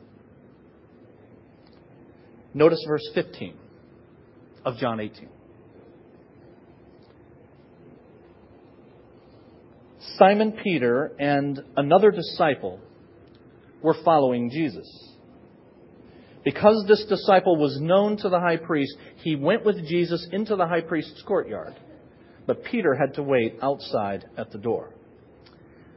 Notice 2.53 2.85
verse 2.87 3.09
15 3.15 3.55
of 4.65 4.77
John 4.77 5.01
18. 5.01 5.29
Simon 10.19 10.53
Peter 10.63 11.13
and 11.19 11.61
another 11.77 12.11
disciple 12.11 12.81
were 13.83 13.97
following 14.05 14.51
Jesus. 14.51 14.87
Because 16.45 16.85
this 16.87 17.05
disciple 17.09 17.57
was 17.57 17.79
known 17.81 18.19
to 18.19 18.29
the 18.29 18.39
high 18.39 18.59
priest, 18.59 18.97
he 19.17 19.35
went 19.35 19.65
with 19.65 19.87
Jesus 19.89 20.27
into 20.31 20.57
the 20.57 20.67
high 20.67 20.83
priest's 20.83 21.23
courtyard. 21.23 21.75
But 22.47 22.65
Peter 22.65 22.95
had 22.95 23.15
to 23.15 23.23
wait 23.23 23.57
outside 23.63 24.27
at 24.37 24.53
the 24.53 24.59
door. 24.59 24.91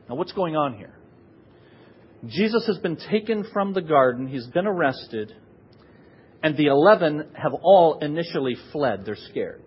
Now, 0.08 0.16
what's 0.16 0.32
going 0.32 0.56
on 0.56 0.78
here? 0.78 0.94
Jesus 2.26 2.66
has 2.68 2.78
been 2.78 2.96
taken 2.96 3.46
from 3.52 3.74
the 3.74 3.82
garden, 3.82 4.28
he's 4.28 4.48
been 4.48 4.66
arrested, 4.66 5.34
and 6.42 6.56
the 6.56 6.68
eleven 6.68 7.28
have 7.34 7.54
all 7.62 8.00
initially 8.00 8.56
fled. 8.72 9.06
They're 9.06 9.18
scared. 9.30 9.62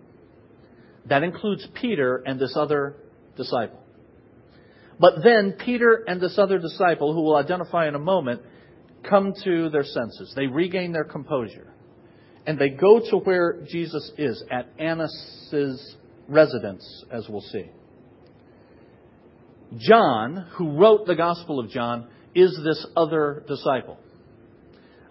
That 1.05 1.23
includes 1.23 1.67
Peter 1.79 2.23
and 2.25 2.39
this 2.39 2.55
other 2.55 2.95
disciple. 3.37 3.80
But 5.01 5.23
then 5.23 5.53
Peter 5.53 6.03
and 6.07 6.21
this 6.21 6.37
other 6.37 6.59
disciple, 6.59 7.13
who 7.13 7.23
we'll 7.23 7.35
identify 7.35 7.87
in 7.87 7.95
a 7.95 7.99
moment, 7.99 8.43
come 9.09 9.33
to 9.43 9.69
their 9.71 9.83
senses. 9.83 10.31
They 10.35 10.45
regain 10.45 10.91
their 10.91 11.03
composure. 11.03 11.73
And 12.45 12.59
they 12.59 12.69
go 12.69 12.99
to 13.09 13.17
where 13.17 13.63
Jesus 13.67 14.11
is, 14.19 14.43
at 14.51 14.69
Annas' 14.77 15.95
residence, 16.27 17.03
as 17.11 17.27
we'll 17.27 17.41
see. 17.41 17.65
John, 19.77 20.47
who 20.51 20.77
wrote 20.77 21.07
the 21.07 21.15
Gospel 21.15 21.59
of 21.59 21.71
John, 21.71 22.07
is 22.35 22.59
this 22.63 22.85
other 22.95 23.43
disciple. 23.47 23.97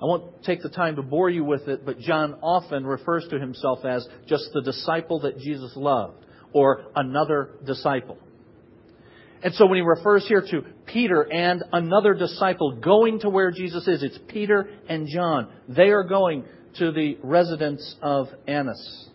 I 0.01 0.05
won't 0.05 0.45
take 0.45 0.63
the 0.63 0.69
time 0.69 0.97
to 0.97 1.03
bore 1.03 1.31
you 1.31 1.43
with 1.43 1.67
it, 1.67 1.85
but 1.85 1.99
John 1.99 2.35
often 2.43 2.87
refers 2.87 3.27
to 3.31 3.41
himself 3.41 3.85
as 3.85 4.07
just 4.29 4.51
the 4.55 4.63
disciple 4.63 5.21
that 5.21 5.39
Jesus 5.39 5.73
loved, 5.75 6.25
or 6.53 6.85
another 6.95 7.57
disciple. 7.67 8.19
And 9.43 9.55
so 9.55 9.67
when 9.67 9.77
he 9.77 9.83
refers 9.83 10.27
here 10.27 10.43
to 10.51 10.63
Peter 10.87 11.23
and 11.23 11.65
another 11.73 12.15
disciple 12.15 12.77
going 12.77 13.21
to 13.21 13.31
where 13.31 13.51
Jesus 13.51 13.89
is, 13.89 14.03
it's 14.03 14.19
Peter 14.29 14.69
and 14.89 15.09
John. 15.09 15.49
They 15.69 15.89
are 15.91 16.05
going 16.05 16.45
to 16.79 16.93
the 16.93 17.17
residence 17.23 17.97
of 18.03 18.29
Annas. 18.47 19.09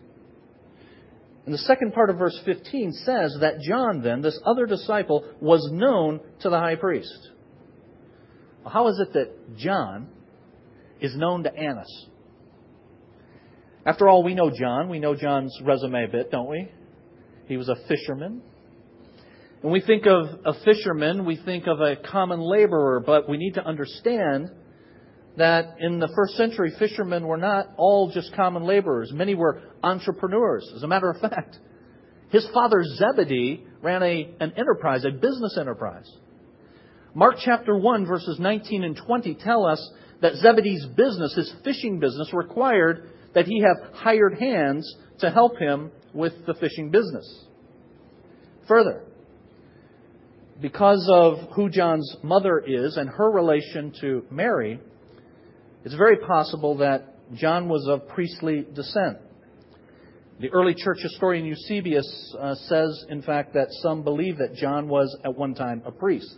And 1.44 1.54
the 1.54 1.58
second 1.58 1.94
part 1.94 2.10
of 2.10 2.18
verse 2.18 2.38
15 2.44 2.92
says 3.04 3.36
that 3.40 3.60
John, 3.60 4.02
then, 4.02 4.20
this 4.20 4.38
other 4.44 4.66
disciple, 4.66 5.24
was 5.40 5.68
known 5.72 6.20
to 6.40 6.50
the 6.50 6.58
high 6.58 6.74
priest. 6.74 7.30
Well, 8.64 8.74
how 8.74 8.88
is 8.88 8.98
it 8.98 9.12
that 9.12 9.56
John 9.56 10.08
is 11.00 11.14
known 11.16 11.44
to 11.44 11.54
Annas? 11.54 12.06
After 13.86 14.08
all, 14.08 14.24
we 14.24 14.34
know 14.34 14.50
John. 14.50 14.88
We 14.88 14.98
know 14.98 15.14
John's 15.14 15.56
resume 15.62 16.04
a 16.04 16.08
bit, 16.08 16.32
don't 16.32 16.50
we? 16.50 16.68
He 17.46 17.56
was 17.56 17.68
a 17.68 17.76
fisherman 17.86 18.42
When 19.66 19.72
we 19.72 19.80
think 19.80 20.06
of 20.06 20.28
a 20.44 20.54
fisherman, 20.64 21.24
we 21.24 21.34
think 21.44 21.66
of 21.66 21.80
a 21.80 21.96
common 21.96 22.38
laborer, 22.38 23.00
but 23.00 23.28
we 23.28 23.36
need 23.36 23.54
to 23.54 23.66
understand 23.66 24.52
that 25.38 25.78
in 25.80 25.98
the 25.98 26.06
first 26.14 26.36
century, 26.36 26.72
fishermen 26.78 27.26
were 27.26 27.36
not 27.36 27.70
all 27.76 28.12
just 28.14 28.32
common 28.36 28.62
laborers. 28.62 29.10
Many 29.12 29.34
were 29.34 29.60
entrepreneurs. 29.82 30.72
As 30.76 30.84
a 30.84 30.86
matter 30.86 31.10
of 31.10 31.20
fact, 31.20 31.58
his 32.28 32.48
father 32.54 32.84
Zebedee 32.84 33.66
ran 33.82 34.04
a, 34.04 34.36
an 34.38 34.52
enterprise, 34.56 35.04
a 35.04 35.10
business 35.10 35.58
enterprise. 35.60 36.08
Mark 37.12 37.34
chapter 37.44 37.76
1, 37.76 38.06
verses 38.06 38.38
19 38.38 38.84
and 38.84 38.96
20 38.96 39.34
tell 39.34 39.66
us 39.66 39.84
that 40.22 40.34
Zebedee's 40.34 40.86
business, 40.96 41.34
his 41.34 41.52
fishing 41.64 41.98
business, 41.98 42.32
required 42.32 43.10
that 43.34 43.46
he 43.46 43.62
have 43.62 43.94
hired 43.94 44.38
hands 44.38 44.94
to 45.18 45.30
help 45.32 45.58
him 45.58 45.90
with 46.14 46.34
the 46.46 46.54
fishing 46.54 46.92
business. 46.92 47.46
Further, 48.68 49.02
because 50.60 51.08
of 51.12 51.50
who 51.54 51.68
John's 51.68 52.16
mother 52.22 52.58
is 52.58 52.96
and 52.96 53.08
her 53.08 53.30
relation 53.30 53.92
to 54.00 54.24
Mary, 54.30 54.80
it's 55.84 55.94
very 55.94 56.16
possible 56.16 56.78
that 56.78 57.14
John 57.34 57.68
was 57.68 57.86
of 57.88 58.08
priestly 58.08 58.66
descent. 58.74 59.18
The 60.40 60.50
early 60.50 60.74
church 60.74 60.98
historian 61.00 61.46
Eusebius 61.46 62.36
uh, 62.38 62.54
says, 62.54 63.04
in 63.08 63.22
fact, 63.22 63.54
that 63.54 63.68
some 63.70 64.02
believe 64.02 64.38
that 64.38 64.54
John 64.54 64.88
was 64.88 65.16
at 65.24 65.34
one 65.36 65.54
time 65.54 65.82
a 65.86 65.90
priest. 65.90 66.36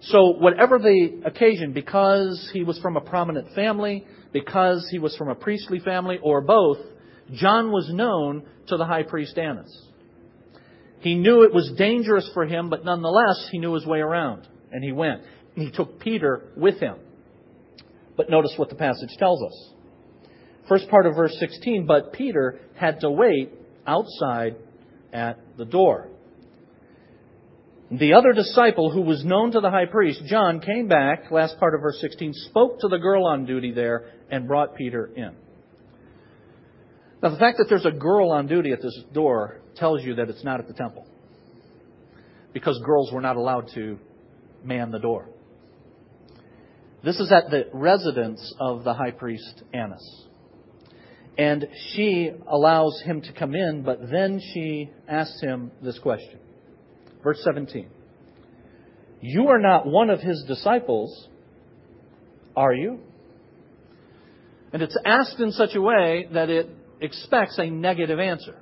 So, 0.00 0.34
whatever 0.38 0.78
the 0.78 1.22
occasion, 1.24 1.72
because 1.72 2.50
he 2.52 2.62
was 2.62 2.78
from 2.80 2.96
a 2.96 3.00
prominent 3.00 3.54
family, 3.54 4.06
because 4.32 4.86
he 4.90 4.98
was 4.98 5.16
from 5.16 5.28
a 5.28 5.34
priestly 5.34 5.78
family, 5.78 6.18
or 6.22 6.42
both, 6.42 6.78
John 7.32 7.70
was 7.70 7.90
known 7.92 8.44
to 8.68 8.76
the 8.76 8.84
high 8.84 9.02
priest 9.02 9.38
Annas. 9.38 9.88
He 11.04 11.14
knew 11.14 11.42
it 11.42 11.52
was 11.52 11.70
dangerous 11.76 12.28
for 12.32 12.46
him, 12.46 12.70
but 12.70 12.82
nonetheless, 12.82 13.46
he 13.52 13.58
knew 13.58 13.74
his 13.74 13.84
way 13.84 13.98
around, 13.98 14.48
and 14.72 14.82
he 14.82 14.90
went. 14.90 15.20
He 15.54 15.70
took 15.70 16.00
Peter 16.00 16.50
with 16.56 16.80
him. 16.80 16.96
But 18.16 18.30
notice 18.30 18.54
what 18.56 18.70
the 18.70 18.74
passage 18.74 19.10
tells 19.18 19.42
us. 19.42 19.72
First 20.66 20.88
part 20.88 21.04
of 21.04 21.14
verse 21.14 21.36
16, 21.38 21.84
but 21.84 22.14
Peter 22.14 22.58
had 22.74 23.00
to 23.00 23.10
wait 23.10 23.52
outside 23.86 24.56
at 25.12 25.38
the 25.58 25.66
door. 25.66 26.08
The 27.90 28.14
other 28.14 28.32
disciple 28.32 28.90
who 28.90 29.02
was 29.02 29.26
known 29.26 29.52
to 29.52 29.60
the 29.60 29.68
high 29.68 29.84
priest, 29.84 30.22
John, 30.24 30.60
came 30.60 30.88
back, 30.88 31.30
last 31.30 31.58
part 31.60 31.74
of 31.74 31.82
verse 31.82 32.00
16, 32.00 32.32
spoke 32.48 32.80
to 32.80 32.88
the 32.88 32.96
girl 32.96 33.26
on 33.26 33.44
duty 33.44 33.72
there, 33.72 34.10
and 34.30 34.48
brought 34.48 34.74
Peter 34.74 35.10
in. 35.14 35.36
Now, 37.24 37.30
the 37.30 37.38
fact 37.38 37.56
that 37.56 37.70
there's 37.70 37.86
a 37.86 37.90
girl 37.90 38.32
on 38.32 38.46
duty 38.48 38.72
at 38.72 38.82
this 38.82 39.02
door 39.14 39.62
tells 39.76 40.02
you 40.04 40.16
that 40.16 40.28
it's 40.28 40.44
not 40.44 40.60
at 40.60 40.68
the 40.68 40.74
temple. 40.74 41.06
Because 42.52 42.78
girls 42.84 43.10
were 43.10 43.22
not 43.22 43.36
allowed 43.36 43.70
to 43.74 43.98
man 44.62 44.90
the 44.90 44.98
door. 44.98 45.30
This 47.02 47.18
is 47.20 47.32
at 47.32 47.48
the 47.48 47.70
residence 47.72 48.54
of 48.60 48.84
the 48.84 48.92
high 48.92 49.10
priest 49.10 49.62
Annas. 49.72 50.26
And 51.38 51.66
she 51.94 52.30
allows 52.46 53.00
him 53.06 53.22
to 53.22 53.32
come 53.32 53.54
in, 53.54 53.84
but 53.84 54.10
then 54.10 54.38
she 54.52 54.90
asks 55.08 55.40
him 55.40 55.72
this 55.82 55.98
question. 55.98 56.38
Verse 57.22 57.40
17. 57.42 57.88
You 59.22 59.48
are 59.48 59.58
not 59.58 59.86
one 59.86 60.10
of 60.10 60.20
his 60.20 60.44
disciples, 60.46 61.28
are 62.54 62.74
you? 62.74 63.00
And 64.74 64.82
it's 64.82 64.96
asked 65.06 65.40
in 65.40 65.52
such 65.52 65.74
a 65.74 65.80
way 65.80 66.28
that 66.30 66.50
it 66.50 66.68
expects 67.04 67.58
a 67.58 67.70
negative 67.70 68.18
answer. 68.18 68.56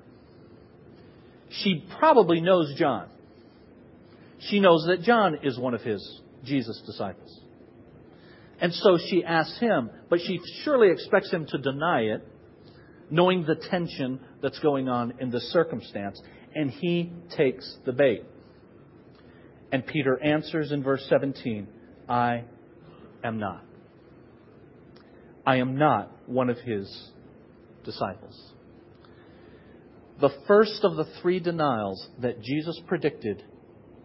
She 1.50 1.84
probably 1.98 2.40
knows 2.40 2.74
John. 2.78 3.08
She 4.48 4.60
knows 4.60 4.86
that 4.88 5.02
John 5.02 5.38
is 5.42 5.58
one 5.58 5.74
of 5.74 5.82
his 5.82 6.20
Jesus 6.44 6.82
disciples. 6.86 7.40
And 8.60 8.72
so 8.72 8.98
she 9.10 9.24
asks 9.24 9.58
him, 9.58 9.90
but 10.08 10.20
she 10.20 10.40
surely 10.62 10.90
expects 10.90 11.30
him 11.30 11.46
to 11.46 11.58
deny 11.58 12.02
it 12.02 12.26
knowing 13.10 13.44
the 13.44 13.56
tension 13.56 14.20
that's 14.40 14.58
going 14.60 14.88
on 14.88 15.14
in 15.20 15.30
this 15.30 15.42
circumstance. 15.52 16.20
And 16.54 16.70
he 16.70 17.12
takes 17.36 17.76
the 17.84 17.92
bait. 17.92 18.24
And 19.70 19.86
Peter 19.86 20.18
answers 20.22 20.72
in 20.72 20.82
verse 20.82 21.04
17, 21.08 21.66
I 22.08 22.44
am 23.22 23.38
not. 23.38 23.64
I 25.44 25.56
am 25.56 25.76
not 25.76 26.10
one 26.28 26.50
of 26.50 26.58
his 26.58 27.10
disciples. 27.84 28.52
The 30.20 30.30
first 30.46 30.84
of 30.84 30.96
the 30.96 31.06
three 31.20 31.40
denials 31.40 32.08
that 32.20 32.42
Jesus 32.42 32.80
predicted 32.86 33.42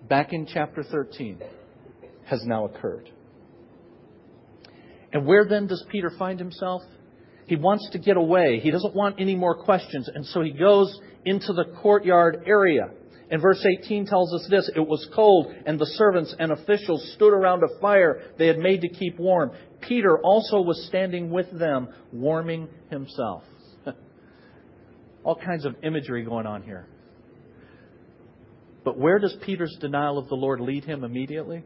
back 0.07 0.33
in 0.33 0.45
chapter 0.45 0.83
13 0.83 1.39
has 2.25 2.43
now 2.45 2.65
occurred. 2.65 3.09
And 5.13 5.25
where 5.25 5.45
then 5.47 5.67
does 5.67 5.85
Peter 5.89 6.11
find 6.17 6.39
himself? 6.39 6.81
He 7.45 7.55
wants 7.55 7.89
to 7.91 7.99
get 7.99 8.17
away. 8.17 8.59
He 8.59 8.71
doesn't 8.71 8.95
want 8.95 9.19
any 9.19 9.35
more 9.35 9.55
questions. 9.55 10.09
And 10.13 10.25
so 10.25 10.41
he 10.41 10.51
goes 10.51 10.99
into 11.23 11.53
the 11.53 11.65
courtyard 11.81 12.43
area. 12.45 12.89
And 13.29 13.41
verse 13.41 13.65
18 13.83 14.05
tells 14.05 14.33
us 14.33 14.47
this 14.49 14.69
It 14.75 14.85
was 14.87 15.07
cold, 15.13 15.53
and 15.65 15.79
the 15.79 15.85
servants 15.85 16.33
and 16.39 16.51
officials 16.51 17.13
stood 17.15 17.33
around 17.33 17.63
a 17.63 17.79
fire 17.79 18.21
they 18.37 18.47
had 18.47 18.57
made 18.57 18.81
to 18.81 18.89
keep 18.89 19.19
warm. 19.19 19.51
Peter 19.81 20.19
also 20.19 20.61
was 20.61 20.85
standing 20.87 21.29
with 21.29 21.47
them, 21.57 21.89
warming 22.11 22.67
himself. 22.89 23.43
All 25.27 25.35
kinds 25.35 25.65
of 25.65 25.75
imagery 25.83 26.23
going 26.23 26.45
on 26.45 26.63
here. 26.63 26.87
But 28.85 28.97
where 28.97 29.19
does 29.19 29.35
Peter's 29.45 29.75
denial 29.81 30.17
of 30.17 30.29
the 30.29 30.35
Lord 30.35 30.61
lead 30.61 30.85
him 30.85 31.03
immediately? 31.03 31.63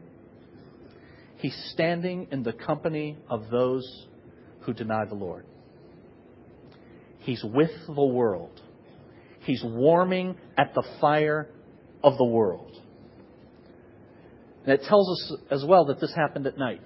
He's 1.36 1.54
standing 1.72 2.26
in 2.32 2.42
the 2.42 2.52
company 2.52 3.18
of 3.30 3.50
those 3.52 3.84
who 4.62 4.72
deny 4.72 5.04
the 5.04 5.14
Lord. 5.14 5.46
He's 7.20 7.44
with 7.44 7.70
the 7.86 8.04
world. 8.04 8.60
He's 9.42 9.62
warming 9.62 10.34
at 10.58 10.74
the 10.74 10.82
fire 11.00 11.48
of 12.02 12.18
the 12.18 12.24
world. 12.24 12.76
And 14.64 14.72
it 14.72 14.82
tells 14.88 15.08
us 15.08 15.38
as 15.52 15.64
well 15.64 15.84
that 15.84 16.00
this 16.00 16.12
happened 16.16 16.48
at 16.48 16.58
night. 16.58 16.80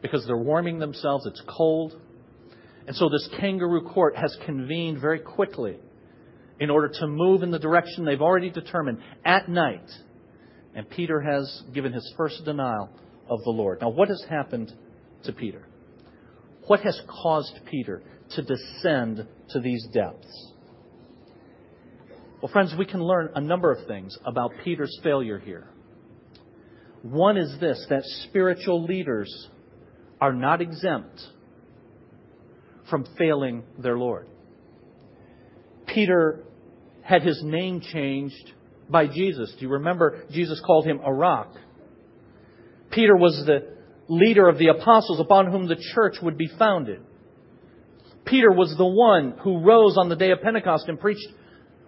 Because 0.00 0.24
they're 0.28 0.36
warming 0.36 0.78
themselves, 0.78 1.26
it's 1.26 1.42
cold. 1.48 2.00
And 2.86 2.96
so 2.96 3.08
this 3.08 3.28
kangaroo 3.38 3.82
court 3.82 4.16
has 4.16 4.36
convened 4.46 5.00
very 5.00 5.20
quickly 5.20 5.76
in 6.58 6.70
order 6.70 6.88
to 7.00 7.06
move 7.06 7.42
in 7.42 7.50
the 7.50 7.58
direction 7.58 8.04
they've 8.04 8.20
already 8.20 8.50
determined 8.50 8.98
at 9.24 9.48
night. 9.48 9.88
And 10.74 10.88
Peter 10.88 11.20
has 11.20 11.62
given 11.72 11.92
his 11.92 12.12
first 12.16 12.44
denial 12.44 12.90
of 13.28 13.42
the 13.44 13.50
Lord. 13.50 13.80
Now, 13.80 13.90
what 13.90 14.08
has 14.08 14.24
happened 14.28 14.72
to 15.24 15.32
Peter? 15.32 15.66
What 16.66 16.80
has 16.80 17.00
caused 17.08 17.58
Peter 17.70 18.02
to 18.36 18.42
descend 18.42 19.26
to 19.50 19.60
these 19.60 19.86
depths? 19.92 20.52
Well, 22.42 22.52
friends, 22.52 22.74
we 22.78 22.86
can 22.86 23.02
learn 23.02 23.30
a 23.34 23.40
number 23.40 23.72
of 23.72 23.86
things 23.86 24.16
about 24.24 24.52
Peter's 24.64 24.98
failure 25.02 25.38
here. 25.38 25.68
One 27.02 27.36
is 27.36 27.58
this 27.60 27.84
that 27.90 28.02
spiritual 28.28 28.84
leaders 28.84 29.48
are 30.20 30.32
not 30.32 30.60
exempt 30.60 31.20
from 32.90 33.06
failing 33.16 33.62
their 33.78 33.96
Lord. 33.96 34.26
Peter 35.86 36.44
had 37.02 37.22
his 37.22 37.40
name 37.42 37.80
changed 37.80 38.52
by 38.88 39.06
Jesus. 39.06 39.54
Do 39.58 39.66
you 39.66 39.72
remember 39.72 40.24
Jesus 40.30 40.60
called 40.64 40.86
him 40.86 41.00
a 41.04 41.12
rock? 41.12 41.54
Peter 42.90 43.16
was 43.16 43.42
the 43.46 43.76
leader 44.08 44.48
of 44.48 44.58
the 44.58 44.68
apostles 44.68 45.20
upon 45.20 45.50
whom 45.50 45.68
the 45.68 45.82
church 45.94 46.16
would 46.22 46.36
be 46.36 46.50
founded. 46.58 47.00
Peter 48.24 48.50
was 48.50 48.74
the 48.76 48.86
one 48.86 49.38
who 49.42 49.64
rose 49.64 49.96
on 49.96 50.08
the 50.08 50.16
day 50.16 50.30
of 50.30 50.42
Pentecost 50.42 50.84
and 50.88 51.00
preached 51.00 51.26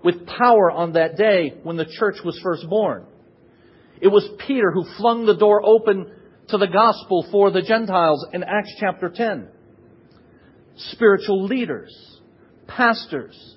with 0.03 0.27
power 0.27 0.71
on 0.71 0.93
that 0.93 1.17
day 1.17 1.55
when 1.63 1.77
the 1.77 1.87
church 1.99 2.17
was 2.25 2.39
first 2.43 2.69
born. 2.69 3.05
It 4.01 4.09
was 4.09 4.29
Peter 4.47 4.73
who 4.73 4.85
flung 4.97 5.27
the 5.27 5.37
door 5.37 5.65
open 5.65 6.11
to 6.49 6.59
the 6.59 6.67
gospel 6.67 7.27
for 7.31 7.51
the 7.51 7.63
Gentiles 7.63 8.27
in 8.33 8.43
Acts 8.43 8.75
chapter 8.81 9.09
10. 9.09 9.49
Spiritual 10.77 11.45
leaders, 11.45 12.21
pastors, 12.67 13.57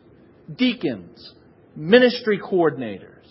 deacons, 0.56 1.34
ministry 1.76 2.40
coordinators 2.40 3.28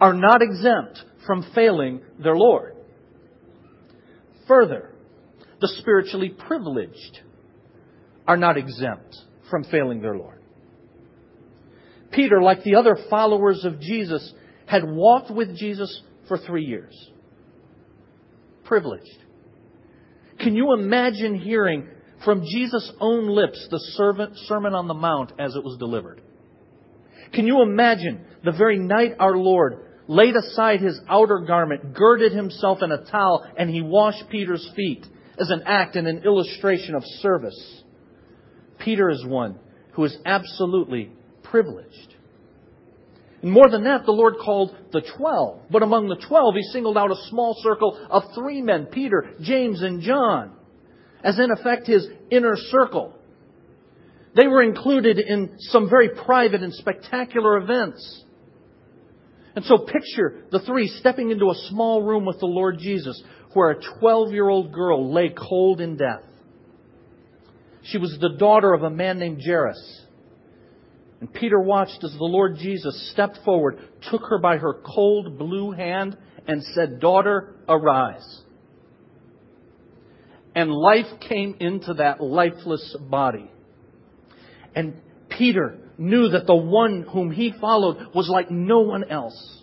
are 0.00 0.14
not 0.14 0.42
exempt 0.42 1.02
from 1.26 1.44
failing 1.54 2.00
their 2.22 2.36
Lord. 2.36 2.74
Further, 4.48 4.90
the 5.60 5.68
spiritually 5.80 6.30
privileged 6.30 7.20
are 8.26 8.36
not 8.36 8.56
exempt 8.56 9.16
from 9.48 9.64
failing 9.64 10.00
their 10.00 10.16
Lord. 10.16 10.40
Peter, 12.10 12.42
like 12.42 12.62
the 12.64 12.74
other 12.74 12.96
followers 13.08 13.64
of 13.64 13.80
Jesus, 13.80 14.32
had 14.66 14.82
walked 14.84 15.30
with 15.30 15.56
Jesus 15.56 16.02
for 16.28 16.36
three 16.36 16.64
years. 16.64 17.10
Privileged. 18.64 19.18
Can 20.38 20.54
you 20.54 20.72
imagine 20.74 21.34
hearing 21.34 21.88
from 22.24 22.44
Jesus' 22.44 22.92
own 23.00 23.28
lips 23.28 23.66
the 23.70 23.78
Sermon 24.46 24.74
on 24.74 24.88
the 24.88 24.94
Mount 24.94 25.32
as 25.38 25.54
it 25.54 25.64
was 25.64 25.78
delivered? 25.78 26.20
Can 27.32 27.46
you 27.46 27.62
imagine 27.62 28.24
the 28.44 28.52
very 28.52 28.78
night 28.78 29.12
our 29.18 29.36
Lord 29.36 29.86
laid 30.08 30.36
aside 30.36 30.80
his 30.80 31.00
outer 31.08 31.38
garment, 31.46 31.94
girded 31.94 32.32
himself 32.32 32.82
in 32.82 32.92
a 32.92 33.04
towel, 33.04 33.46
and 33.56 33.70
he 33.70 33.80
washed 33.80 34.28
Peter's 34.30 34.68
feet 34.76 35.06
as 35.38 35.50
an 35.50 35.62
act 35.66 35.96
and 35.96 36.06
an 36.06 36.24
illustration 36.24 36.94
of 36.94 37.02
service? 37.20 37.82
Peter 38.80 39.08
is 39.10 39.24
one 39.24 39.58
who 39.92 40.04
is 40.04 40.16
absolutely 40.26 41.10
privileged. 41.42 42.14
And 43.42 43.50
more 43.50 43.68
than 43.68 43.84
that, 43.84 44.04
the 44.04 44.12
Lord 44.12 44.34
called 44.42 44.76
the 44.92 45.02
twelve. 45.16 45.62
But 45.70 45.82
among 45.82 46.08
the 46.08 46.16
twelve, 46.28 46.54
He 46.54 46.62
singled 46.72 46.96
out 46.96 47.10
a 47.10 47.28
small 47.28 47.56
circle 47.60 47.98
of 48.10 48.22
three 48.34 48.62
men, 48.62 48.86
Peter, 48.86 49.34
James, 49.40 49.82
and 49.82 50.00
John, 50.00 50.52
as 51.24 51.38
in 51.38 51.50
effect 51.50 51.86
His 51.86 52.06
inner 52.30 52.56
circle. 52.56 53.14
They 54.34 54.46
were 54.46 54.62
included 54.62 55.18
in 55.18 55.56
some 55.58 55.90
very 55.90 56.08
private 56.10 56.62
and 56.62 56.72
spectacular 56.72 57.58
events. 57.58 58.24
And 59.54 59.64
so 59.64 59.78
picture 59.78 60.44
the 60.50 60.60
three 60.60 60.88
stepping 60.88 61.30
into 61.30 61.50
a 61.50 61.68
small 61.68 62.02
room 62.02 62.24
with 62.24 62.40
the 62.40 62.46
Lord 62.46 62.78
Jesus 62.78 63.22
where 63.52 63.70
a 63.70 63.82
12 64.00 64.32
year 64.32 64.48
old 64.48 64.72
girl 64.72 65.12
lay 65.12 65.28
cold 65.28 65.80
in 65.80 65.96
death. 65.96 66.22
She 67.84 67.98
was 67.98 68.16
the 68.20 68.36
daughter 68.38 68.72
of 68.72 68.82
a 68.82 68.90
man 68.90 69.18
named 69.18 69.42
Jairus. 69.44 70.02
And 71.20 71.32
Peter 71.32 71.60
watched 71.60 72.02
as 72.02 72.12
the 72.12 72.24
Lord 72.24 72.56
Jesus 72.58 73.10
stepped 73.12 73.38
forward, 73.44 73.78
took 74.10 74.22
her 74.22 74.38
by 74.38 74.56
her 74.56 74.80
cold 74.84 75.38
blue 75.38 75.72
hand, 75.72 76.16
and 76.46 76.62
said, 76.74 77.00
Daughter, 77.00 77.54
arise. 77.68 78.41
And 80.54 80.70
life 80.70 81.06
came 81.28 81.56
into 81.60 81.94
that 81.94 82.22
lifeless 82.22 82.96
body. 83.00 83.50
And 84.74 85.00
Peter 85.30 85.78
knew 85.98 86.28
that 86.30 86.46
the 86.46 86.54
one 86.54 87.02
whom 87.02 87.30
he 87.30 87.52
followed 87.60 88.14
was 88.14 88.28
like 88.28 88.50
no 88.50 88.80
one 88.80 89.04
else. 89.04 89.62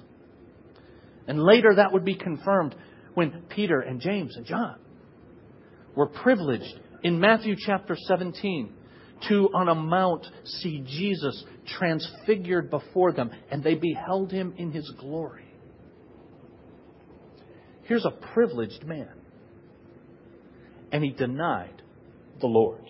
And 1.28 1.41
later 1.41 1.75
that 1.75 1.93
would 1.93 2.06
be 2.06 2.15
confirmed 2.15 2.75
when 3.13 3.43
Peter 3.49 3.80
and 3.82 3.99
James 3.99 4.36
and 4.36 4.45
John 4.45 4.78
were 5.95 6.08
privileged 6.08 6.80
in 7.04 7.19
Matthew 7.19 7.56
chapter 7.58 7.95
17 7.95 8.73
to 9.28 9.49
on 9.54 9.67
a 9.67 9.75
mount 9.75 10.25
see 10.43 10.84
Jesus 10.86 11.43
transfigured 11.78 12.69
before 12.69 13.12
them, 13.12 13.32
and 13.52 13.63
they 13.63 13.75
beheld 13.75 14.32
him 14.32 14.54
in 14.58 14.71
his 14.71 14.89
glory. 14.97 15.45
Here's 17.84 18.06
a 18.06 18.12
privileged 18.34 18.84
man. 18.86 19.18
And 20.91 21.04
he 21.04 21.12
denied 21.12 21.82
the 22.39 22.47
Lord. 22.47 22.84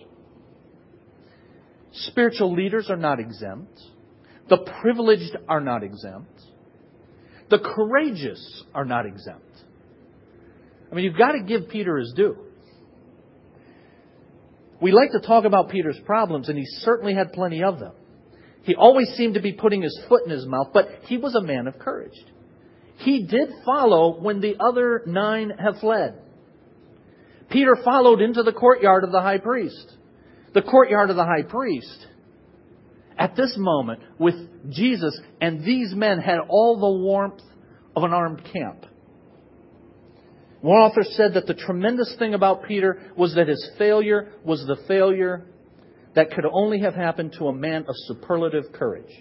Spiritual 1.92 2.54
leaders 2.54 2.88
are 2.88 2.96
not 2.96 3.20
exempt. 3.20 3.78
The 4.48 4.58
privileged 4.80 5.36
are 5.48 5.60
not 5.60 5.82
exempt. 5.82 6.40
The 7.50 7.58
courageous 7.58 8.64
are 8.74 8.84
not 8.84 9.06
exempt. 9.06 9.44
I 10.90 10.94
mean, 10.94 11.04
you've 11.04 11.18
got 11.18 11.32
to 11.32 11.42
give 11.42 11.68
Peter 11.68 11.98
his 11.98 12.12
due. 12.16 12.36
We 14.80 14.92
like 14.92 15.10
to 15.12 15.20
talk 15.20 15.44
about 15.44 15.68
Peter's 15.68 16.00
problems, 16.06 16.48
and 16.48 16.56
he 16.56 16.64
certainly 16.64 17.14
had 17.14 17.32
plenty 17.32 17.62
of 17.62 17.78
them. 17.78 17.92
He 18.62 18.74
always 18.74 19.08
seemed 19.10 19.34
to 19.34 19.40
be 19.40 19.52
putting 19.52 19.82
his 19.82 19.98
foot 20.08 20.24
in 20.24 20.30
his 20.30 20.46
mouth, 20.46 20.68
but 20.72 20.88
he 21.06 21.16
was 21.16 21.34
a 21.34 21.42
man 21.42 21.66
of 21.66 21.78
courage. 21.78 22.18
He 22.98 23.26
did 23.26 23.50
follow 23.64 24.20
when 24.20 24.40
the 24.40 24.56
other 24.60 25.02
nine 25.06 25.50
have 25.58 25.78
fled. 25.78 26.20
Peter 27.50 27.76
followed 27.84 28.20
into 28.20 28.42
the 28.42 28.52
courtyard 28.52 29.04
of 29.04 29.12
the 29.12 29.20
high 29.20 29.38
priest. 29.38 29.96
The 30.54 30.62
courtyard 30.62 31.10
of 31.10 31.16
the 31.16 31.24
high 31.24 31.42
priest, 31.42 32.06
at 33.18 33.36
this 33.36 33.54
moment, 33.56 34.00
with 34.18 34.34
Jesus 34.70 35.18
and 35.40 35.64
these 35.64 35.94
men, 35.94 36.18
had 36.18 36.38
all 36.48 36.80
the 36.80 37.04
warmth 37.04 37.42
of 37.94 38.04
an 38.04 38.12
armed 38.12 38.42
camp. 38.52 38.86
One 40.60 40.78
author 40.78 41.02
said 41.02 41.34
that 41.34 41.46
the 41.46 41.54
tremendous 41.54 42.14
thing 42.18 42.34
about 42.34 42.64
Peter 42.64 43.00
was 43.16 43.34
that 43.34 43.48
his 43.48 43.70
failure 43.78 44.32
was 44.44 44.64
the 44.66 44.76
failure 44.86 45.46
that 46.14 46.32
could 46.32 46.44
only 46.50 46.80
have 46.80 46.94
happened 46.94 47.34
to 47.38 47.46
a 47.46 47.52
man 47.52 47.84
of 47.88 47.94
superlative 48.06 48.72
courage. 48.72 49.12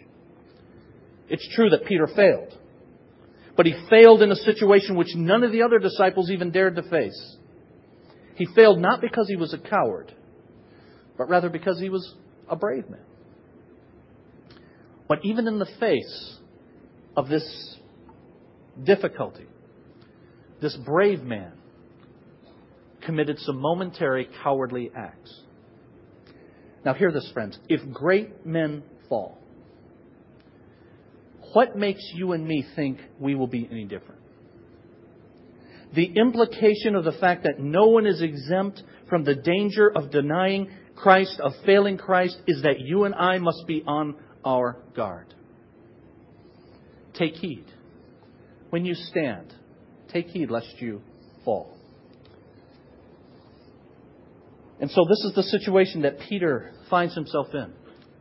It's 1.29 1.47
true 1.55 1.69
that 1.69 1.85
Peter 1.85 2.07
failed, 2.07 2.57
but 3.55 3.65
he 3.65 3.87
failed 3.89 4.21
in 4.21 4.31
a 4.31 4.35
situation 4.35 4.97
which 4.97 5.15
none 5.15 5.43
of 5.43 5.51
the 5.51 5.61
other 5.61 5.79
disciples 5.79 6.31
even 6.31 6.51
dared 6.51 6.75
to 6.75 6.83
face. 6.83 7.37
He 8.39 8.47
failed 8.55 8.79
not 8.79 9.01
because 9.01 9.27
he 9.27 9.35
was 9.35 9.53
a 9.53 9.57
coward, 9.57 10.15
but 11.17 11.27
rather 11.27 11.49
because 11.49 11.77
he 11.77 11.89
was 11.89 12.15
a 12.49 12.55
brave 12.55 12.89
man. 12.89 13.03
But 15.09 15.19
even 15.25 15.45
in 15.45 15.59
the 15.59 15.67
face 15.77 16.37
of 17.17 17.27
this 17.27 17.77
difficulty, 18.81 19.45
this 20.61 20.73
brave 20.77 21.21
man 21.21 21.51
committed 23.01 23.39
some 23.39 23.57
momentary 23.59 24.29
cowardly 24.41 24.89
acts. 24.95 25.41
Now, 26.85 26.93
hear 26.93 27.11
this, 27.11 27.29
friends. 27.33 27.59
If 27.67 27.91
great 27.91 28.45
men 28.45 28.83
fall, 29.09 29.37
what 31.51 31.75
makes 31.75 32.09
you 32.15 32.31
and 32.31 32.47
me 32.47 32.65
think 32.77 32.99
we 33.19 33.35
will 33.35 33.47
be 33.47 33.67
any 33.69 33.83
different? 33.83 34.18
The 35.95 36.05
implication 36.05 36.95
of 36.95 37.03
the 37.03 37.13
fact 37.13 37.43
that 37.43 37.59
no 37.59 37.87
one 37.87 38.05
is 38.05 38.21
exempt 38.21 38.81
from 39.09 39.23
the 39.23 39.35
danger 39.35 39.91
of 39.93 40.11
denying 40.11 40.69
Christ, 40.95 41.39
of 41.39 41.53
failing 41.65 41.97
Christ, 41.97 42.37
is 42.47 42.61
that 42.63 42.79
you 42.79 43.05
and 43.05 43.15
I 43.15 43.39
must 43.39 43.65
be 43.67 43.83
on 43.85 44.15
our 44.45 44.77
guard. 44.95 45.33
Take 47.13 47.35
heed. 47.35 47.65
When 48.69 48.85
you 48.85 48.93
stand, 48.93 49.53
Take 50.11 50.27
heed 50.27 50.49
lest 50.49 50.73
you 50.79 51.01
fall. 51.45 51.77
And 54.79 54.89
so 54.89 55.05
this 55.07 55.23
is 55.25 55.33
the 55.35 55.43
situation 55.43 56.01
that 56.03 56.19
Peter 56.21 56.71
finds 56.89 57.13
himself 57.13 57.47
in. 57.53 57.73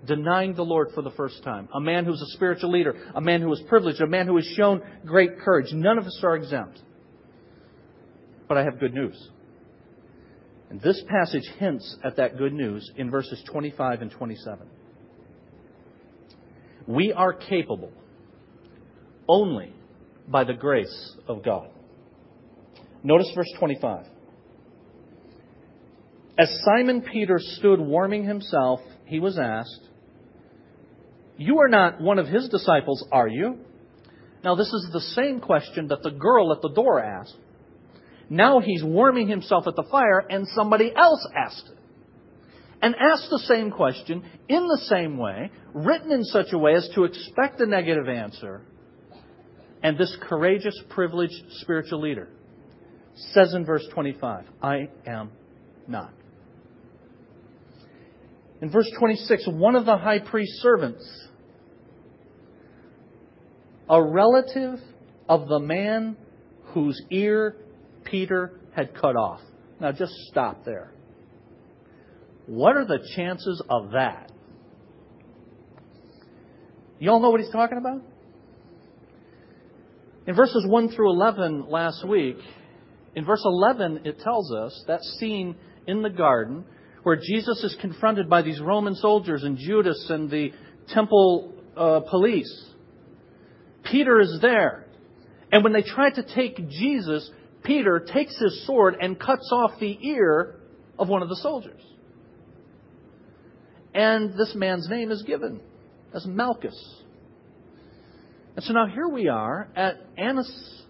Denying 0.07 0.55
the 0.55 0.65
Lord 0.65 0.89
for 0.95 1.03
the 1.03 1.11
first 1.13 1.43
time. 1.43 1.69
A 1.75 1.81
man 1.81 2.05
who's 2.05 2.21
a 2.21 2.37
spiritual 2.37 2.71
leader. 2.71 2.95
A 3.15 3.21
man 3.21 3.41
who 3.41 3.53
is 3.53 3.63
privileged. 3.69 4.01
A 4.01 4.07
man 4.07 4.27
who 4.27 4.37
has 4.37 4.47
shown 4.57 4.83
great 5.05 5.39
courage. 5.39 5.73
None 5.73 5.99
of 5.99 6.05
us 6.05 6.21
are 6.23 6.37
exempt. 6.37 6.81
But 8.49 8.59
I 8.59 8.65
have 8.65 8.81
good 8.81 8.95
news. 8.95 9.29
And 10.71 10.81
this 10.81 11.03
passage 11.09 11.49
hints 11.59 11.97
at 12.05 12.17
that 12.17 12.37
good 12.37 12.53
news 12.53 12.91
in 12.97 13.11
verses 13.11 13.43
25 13.51 14.03
and 14.03 14.11
27. 14.11 14.67
We 16.87 17.13
are 17.13 17.33
capable 17.33 17.93
only 19.29 19.75
by 20.27 20.45
the 20.45 20.55
grace 20.55 21.17
of 21.27 21.45
God. 21.45 21.69
Notice 23.03 23.31
verse 23.35 23.51
25. 23.59 24.07
As 26.39 26.49
Simon 26.65 27.03
Peter 27.03 27.39
stood 27.39 27.81
warming 27.81 28.25
himself, 28.25 28.81
he 29.07 29.21
was 29.21 29.39
asked, 29.39 29.81
You 31.37 31.59
are 31.59 31.69
not 31.69 32.01
one 32.01 32.19
of 32.19 32.27
his 32.27 32.49
disciples, 32.49 33.05
are 33.11 33.29
you? 33.29 33.59
Now, 34.45 34.55
this 34.55 34.69
is 34.69 34.91
the 34.93 35.01
same 35.01 35.41
question 35.41 35.89
that 35.89 36.03
the 36.03 36.13
girl 36.13 36.53
at 36.53 36.63
the 36.63 36.69
door 36.71 37.03
asked. 37.03 37.37
Now 38.31 38.61
he's 38.61 38.85
warming 38.85 39.29
himself 39.29 39.67
at 39.67 39.77
the 39.77 39.85
fire, 39.91 40.25
and 40.29 40.47
somebody 40.49 40.93
else 40.95 41.27
asked 41.37 41.69
it. 41.71 41.79
And 42.81 42.95
asked 42.95 43.29
the 43.31 43.41
same 43.41 43.73
question 43.73 44.23
in 44.49 44.69
the 44.69 44.83
same 44.85 45.17
way, 45.17 45.51
written 45.75 46.13
in 46.13 46.25
such 46.25 46.53
a 46.53 46.59
way 46.59 46.75
as 46.75 46.89
to 46.95 47.05
expect 47.05 47.61
a 47.61 47.67
negative 47.67 48.09
answer. 48.09 48.63
And 49.83 49.99
this 49.99 50.17
courageous, 50.23 50.81
privileged 50.89 51.43
spiritual 51.61 52.01
leader 52.01 52.29
says 53.33 53.53
in 53.55 53.65
verse 53.65 53.85
25, 53.93 54.45
I 54.63 54.89
am 55.07 55.33
not. 55.89 56.13
In 58.61 58.71
verse 58.71 58.91
26, 58.99 59.49
one 59.49 59.77
of 59.77 59.87
the 59.87 59.97
high 59.97 60.19
priest's 60.19 60.61
servants, 60.63 61.29
a 63.89 64.03
relative 64.03 64.81
of 65.29 65.49
the 65.49 65.59
man 65.59 66.17
whose 66.75 67.01
ear 67.11 67.57
Peter 68.11 68.61
had 68.75 68.95
cut 68.95 69.17
off. 69.17 69.41
Now 69.81 69.93
just 69.93 70.13
stop 70.31 70.65
there. 70.65 70.93
What 72.47 72.77
are 72.77 72.85
the 72.85 72.99
chances 73.15 73.63
of 73.69 73.93
that? 73.93 74.33
You 76.99 77.11
all 77.11 77.21
know 77.21 77.31
what 77.31 77.41
he's 77.41 77.51
talking 77.51 77.79
about? 77.79 78.03
In 80.27 80.35
verses 80.35 80.65
1 80.67 80.91
through 80.91 81.11
11 81.11 81.69
last 81.69 82.07
week, 82.07 82.37
in 83.15 83.25
verse 83.25 83.43
11, 83.45 84.03
it 84.05 84.21
tells 84.21 84.53
us 84.53 84.85
that 84.87 85.03
scene 85.03 85.57
in 85.87 86.03
the 86.03 86.11
garden 86.11 86.65
where 87.03 87.17
Jesus 87.17 87.63
is 87.65 87.77
confronted 87.81 88.29
by 88.29 88.43
these 88.43 88.61
Roman 88.61 88.95
soldiers 88.95 89.43
and 89.43 89.57
Judas 89.57 90.07
and 90.11 90.31
the 90.31 90.51
temple 90.89 91.55
uh, 91.77 92.01
police. 92.11 92.53
Peter 93.91 94.21
is 94.21 94.39
there. 94.43 94.87
And 95.51 95.65
when 95.65 95.73
they 95.73 95.83
try 95.83 96.11
to 96.11 96.23
take 96.35 96.69
Jesus, 96.69 97.31
Peter 97.69 98.01
takes 98.01 98.35
his 98.39 98.67
sword 98.67 98.97
and 98.99 99.21
cuts 99.21 99.51
off 99.53 99.73
the 99.79 99.99
ear 100.01 100.57
of 100.99 101.11
one 101.11 101.21
of 101.21 101.29
the 101.29 101.37
soldiers. 101.37 101.83
And 103.95 104.33
this 104.39 104.55
man's 104.55 104.89
name 104.89 105.11
is 105.11 105.23
given 105.23 105.61
as 106.15 106.25
Malchus. 106.27 107.03
And 108.57 108.65
so 108.65 108.73
now 108.73 108.87
here 108.87 109.07
we 109.07 109.29
are 109.29 109.69
at 109.77 109.97
Annas' 110.17 110.83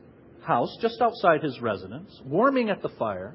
house, 0.43 0.79
just 0.81 1.01
outside 1.03 1.43
his 1.43 1.61
residence, 1.61 2.17
warming 2.25 2.71
at 2.71 2.81
the 2.81 2.91
fire, 2.91 3.35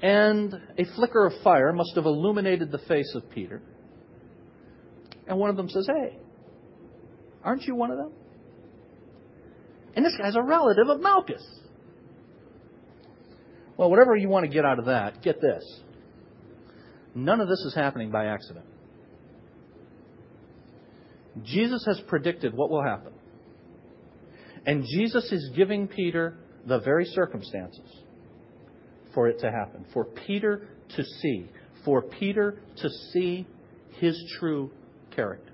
and 0.00 0.54
a 0.78 0.84
flicker 0.94 1.26
of 1.26 1.32
fire 1.42 1.72
must 1.72 1.96
have 1.96 2.06
illuminated 2.06 2.70
the 2.70 2.78
face 2.78 3.12
of 3.16 3.28
Peter. 3.30 3.60
And 5.26 5.36
one 5.36 5.50
of 5.50 5.56
them 5.56 5.68
says, 5.68 5.88
Hey, 5.88 6.16
aren't 7.42 7.64
you 7.64 7.74
one 7.74 7.90
of 7.90 7.98
them? 7.98 8.12
And 9.96 10.04
this 10.04 10.14
guy's 10.16 10.36
a 10.36 10.42
relative 10.42 10.88
of 10.88 11.00
Malchus. 11.00 11.42
Well, 13.76 13.90
whatever 13.90 14.14
you 14.16 14.28
want 14.28 14.44
to 14.44 14.52
get 14.52 14.64
out 14.64 14.78
of 14.78 14.86
that, 14.86 15.22
get 15.22 15.40
this. 15.40 15.64
None 17.14 17.40
of 17.40 17.48
this 17.48 17.60
is 17.60 17.74
happening 17.74 18.10
by 18.10 18.26
accident. 18.26 18.64
Jesus 21.42 21.84
has 21.86 22.00
predicted 22.06 22.54
what 22.54 22.70
will 22.70 22.82
happen. 22.82 23.12
And 24.66 24.84
Jesus 24.84 25.30
is 25.32 25.50
giving 25.56 25.88
Peter 25.88 26.36
the 26.66 26.78
very 26.78 27.04
circumstances 27.04 27.86
for 29.12 29.28
it 29.28 29.40
to 29.40 29.50
happen, 29.50 29.84
for 29.92 30.04
Peter 30.04 30.68
to 30.96 31.04
see, 31.04 31.48
for 31.84 32.02
Peter 32.02 32.60
to 32.76 32.88
see 33.12 33.46
his 33.98 34.20
true 34.38 34.70
character. 35.14 35.52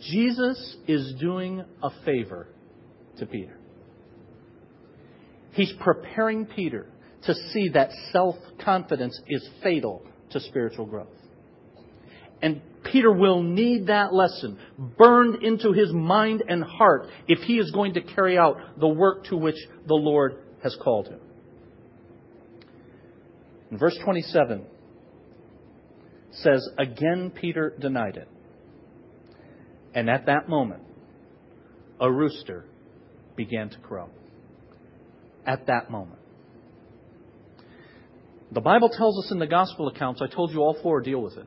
Jesus 0.00 0.76
is 0.86 1.14
doing 1.20 1.62
a 1.82 1.90
favor 2.04 2.48
to 3.18 3.26
Peter. 3.26 3.59
He's 5.52 5.72
preparing 5.80 6.46
Peter 6.46 6.86
to 7.24 7.34
see 7.52 7.70
that 7.70 7.90
self 8.12 8.36
confidence 8.64 9.20
is 9.28 9.46
fatal 9.62 10.02
to 10.30 10.40
spiritual 10.40 10.86
growth. 10.86 11.08
And 12.42 12.62
Peter 12.90 13.12
will 13.12 13.42
need 13.42 13.88
that 13.88 14.14
lesson 14.14 14.58
burned 14.96 15.42
into 15.42 15.72
his 15.72 15.92
mind 15.92 16.42
and 16.48 16.64
heart 16.64 17.08
if 17.28 17.40
he 17.40 17.58
is 17.58 17.70
going 17.72 17.94
to 17.94 18.00
carry 18.00 18.38
out 18.38 18.56
the 18.78 18.88
work 18.88 19.24
to 19.24 19.36
which 19.36 19.56
the 19.86 19.94
Lord 19.94 20.38
has 20.62 20.76
called 20.82 21.08
him. 21.08 21.20
In 23.70 23.78
verse 23.78 23.96
27 24.02 24.64
says, 26.32 26.66
Again 26.78 27.30
Peter 27.30 27.74
denied 27.78 28.16
it. 28.16 28.28
And 29.94 30.08
at 30.08 30.26
that 30.26 30.48
moment, 30.48 30.82
a 32.00 32.10
rooster 32.10 32.64
began 33.36 33.68
to 33.70 33.78
crow. 33.78 34.08
At 35.46 35.66
that 35.66 35.90
moment. 35.90 36.18
The 38.52 38.60
Bible 38.60 38.88
tells 38.88 39.24
us 39.24 39.30
in 39.30 39.38
the 39.38 39.46
gospel 39.46 39.88
accounts, 39.88 40.20
I 40.20 40.26
told 40.26 40.50
you 40.52 40.60
all 40.60 40.76
four 40.82 41.00
deal 41.00 41.22
with 41.22 41.36
it. 41.36 41.46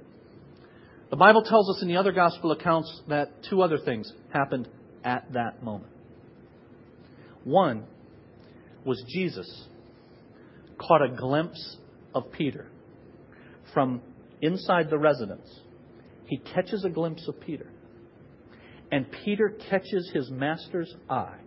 The 1.09 1.17
Bible 1.17 1.43
tells 1.43 1.69
us 1.69 1.81
in 1.81 1.89
the 1.89 1.97
other 1.97 2.11
gospel 2.11 2.51
accounts 2.53 3.01
that 3.07 3.43
two 3.49 3.61
other 3.61 3.77
things 3.77 4.11
happened 4.31 4.67
at 5.03 5.31
that 5.33 5.61
moment. 5.61 5.91
One 7.43 7.83
was 8.85 9.03
Jesus 9.09 9.67
caught 10.79 11.01
a 11.01 11.09
glimpse 11.09 11.77
of 12.15 12.31
Peter 12.31 12.67
from 13.73 14.01
inside 14.41 14.89
the 14.89 14.97
residence. 14.97 15.47
He 16.27 16.37
catches 16.37 16.83
a 16.85 16.89
glimpse 16.89 17.27
of 17.27 17.39
Peter. 17.41 17.67
And 18.91 19.05
Peter 19.23 19.55
catches 19.69 20.09
his 20.13 20.29
master's 20.31 20.93
eye. 21.09 21.39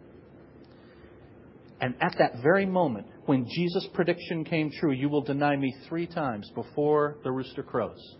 And 1.80 1.94
at 2.00 2.16
that 2.18 2.42
very 2.42 2.64
moment, 2.64 3.06
when 3.26 3.46
Jesus' 3.48 3.86
prediction 3.92 4.44
came 4.44 4.70
true, 4.70 4.92
you 4.92 5.08
will 5.08 5.20
deny 5.20 5.56
me 5.56 5.74
three 5.88 6.06
times 6.06 6.50
before 6.54 7.18
the 7.22 7.30
rooster 7.30 7.62
crows, 7.62 8.16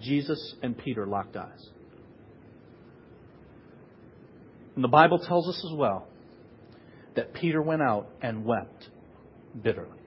Jesus 0.00 0.54
and 0.62 0.76
Peter 0.76 1.06
locked 1.06 1.36
eyes. 1.36 1.70
And 4.74 4.84
the 4.84 4.88
Bible 4.88 5.18
tells 5.18 5.48
us 5.48 5.64
as 5.70 5.76
well 5.78 6.06
that 7.14 7.32
Peter 7.32 7.62
went 7.62 7.80
out 7.80 8.10
and 8.20 8.44
wept 8.44 8.90
bitterly. 9.62 9.98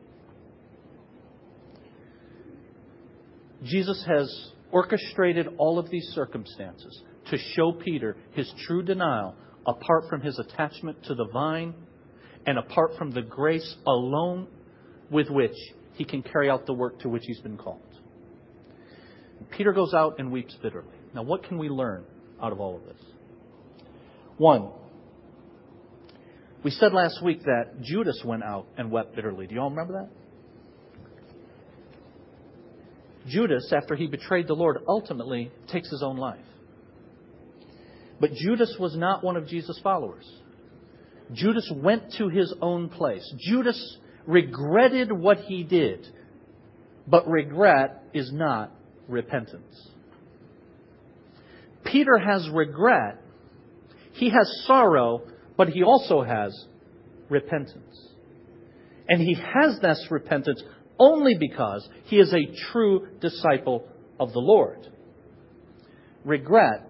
Jesus 3.63 4.05
has 4.07 4.51
orchestrated 4.71 5.47
all 5.57 5.79
of 5.79 5.89
these 5.89 6.05
circumstances 6.13 7.01
to 7.31 7.37
show 7.55 7.71
Peter 7.71 8.15
his 8.33 8.51
true 8.67 8.83
denial 8.83 9.35
apart 9.65 10.03
from 10.07 10.21
his 10.21 10.37
attachment 10.37 11.03
to 11.05 11.15
the 11.15 11.25
vine 11.33 11.73
and 12.49 12.57
apart 12.57 12.93
from 12.97 13.11
the 13.11 13.21
grace 13.21 13.75
alone 13.85 14.47
with 15.11 15.29
which 15.29 15.55
he 15.93 16.03
can 16.03 16.23
carry 16.23 16.49
out 16.49 16.65
the 16.65 16.73
work 16.73 16.99
to 16.99 17.07
which 17.07 17.21
he's 17.27 17.39
been 17.41 17.57
called. 17.57 17.79
Peter 19.55 19.71
goes 19.71 19.93
out 19.93 20.15
and 20.17 20.31
weeps 20.31 20.55
bitterly. 20.55 20.97
Now, 21.13 21.21
what 21.21 21.43
can 21.43 21.59
we 21.59 21.69
learn 21.69 22.05
out 22.41 22.51
of 22.51 22.59
all 22.59 22.77
of 22.77 22.85
this? 22.85 22.97
One, 24.37 24.71
we 26.63 26.71
said 26.71 26.91
last 26.91 27.23
week 27.23 27.43
that 27.43 27.81
Judas 27.83 28.19
went 28.25 28.43
out 28.43 28.65
and 28.77 28.89
wept 28.89 29.15
bitterly. 29.15 29.45
Do 29.45 29.53
you 29.53 29.61
all 29.61 29.69
remember 29.69 29.93
that? 29.93 30.09
Judas, 33.27 33.71
after 33.71 33.95
he 33.95 34.07
betrayed 34.07 34.47
the 34.47 34.55
Lord, 34.55 34.79
ultimately 34.87 35.51
takes 35.67 35.91
his 35.91 36.01
own 36.01 36.17
life. 36.17 36.39
But 38.19 38.31
Judas 38.33 38.75
was 38.79 38.97
not 38.97 39.23
one 39.23 39.37
of 39.37 39.47
Jesus' 39.47 39.79
followers. 39.83 40.25
Judas 41.33 41.71
went 41.75 42.13
to 42.17 42.29
his 42.29 42.53
own 42.61 42.89
place. 42.89 43.33
Judas 43.37 43.97
regretted 44.25 45.11
what 45.11 45.39
he 45.39 45.63
did, 45.63 46.07
but 47.07 47.27
regret 47.27 48.03
is 48.13 48.31
not 48.31 48.71
repentance. 49.07 49.89
Peter 51.83 52.17
has 52.17 52.47
regret. 52.51 53.21
He 54.13 54.29
has 54.29 54.63
sorrow, 54.65 55.21
but 55.57 55.69
he 55.69 55.83
also 55.83 56.21
has 56.21 56.53
repentance. 57.29 58.07
And 59.07 59.21
he 59.21 59.35
has 59.35 59.79
this 59.81 60.07
repentance 60.11 60.61
only 60.99 61.35
because 61.35 61.87
he 62.05 62.17
is 62.17 62.33
a 62.33 62.71
true 62.71 63.07
disciple 63.21 63.87
of 64.19 64.33
the 64.33 64.39
Lord. 64.39 64.87
Regret 66.25 66.89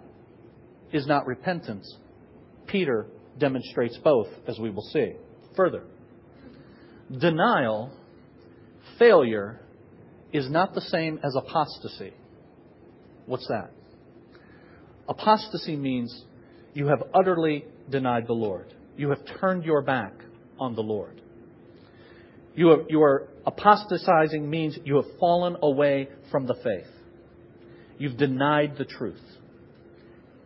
is 0.92 1.06
not 1.06 1.28
repentance. 1.28 1.96
Peter 2.68 3.06
demonstrates 3.40 3.98
both, 4.04 4.28
as 4.48 4.60
we 4.60 4.70
will 4.70 4.84
see. 4.84 5.14
Further, 5.56 5.84
denial, 7.18 7.92
failure, 8.98 9.60
is 10.32 10.50
not 10.50 10.74
the 10.76 10.82
same 10.82 11.20
as 11.24 11.36
apostasy. 11.36 12.14
What's 13.26 13.48
that? 13.48 13.72
Apostasy 15.08 15.76
means 15.76 16.24
you 16.74 16.88
have 16.88 17.04
utterly 17.14 17.66
denied 17.90 18.28
the 18.28 18.34
Lord. 18.34 18.74
You 18.96 19.10
have 19.10 19.20
turned 19.40 19.64
your 19.64 19.82
back 19.82 20.14
on 20.60 20.76
the 20.76 20.82
Lord. 20.82 21.22
You 22.56 22.72
are, 22.72 22.84
you 22.90 23.02
are 23.02 23.28
apostatizing 23.46 24.48
means 24.50 24.78
you 24.84 24.98
have 24.98 25.06
fallen 25.20 25.58
away 25.62 26.10
from 26.30 26.46
the 26.46 26.56
faith. 26.56 26.92
You've 27.98 28.18
denied 28.18 28.76
the 28.78 28.86
truth. 28.86 29.22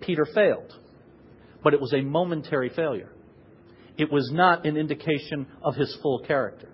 Peter 0.02 0.26
failed, 0.26 0.74
but 1.64 1.74
it 1.74 1.82
was 1.82 1.94
a 1.94 2.02
momentary 2.02 2.70
failure. 2.70 3.10
It 3.98 4.12
was 4.12 4.30
not 4.32 4.66
an 4.66 4.76
indication 4.78 5.48
of 5.62 5.76
his 5.76 5.96
full 6.02 6.20
character. 6.20 6.70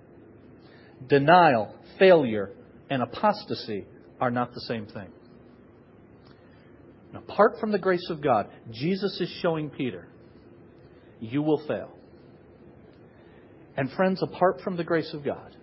Denial, 1.07 1.75
failure, 1.97 2.51
and 2.89 3.03
apostasy 3.03 3.85
are 4.19 4.31
not 4.31 4.53
the 4.53 4.61
same 4.61 4.85
thing. 4.85 5.09
And 7.09 7.17
apart 7.17 7.59
from 7.59 7.71
the 7.71 7.79
grace 7.79 8.07
of 8.09 8.21
God, 8.21 8.47
Jesus 8.71 9.19
is 9.19 9.29
showing 9.41 9.69
Peter, 9.69 10.07
you 11.19 11.41
will 11.41 11.65
fail. 11.67 11.91
And 13.75 13.91
friends, 13.91 14.21
apart 14.21 14.61
from 14.61 14.77
the 14.77 14.83
grace 14.83 15.13
of 15.13 15.23
God, 15.23 15.55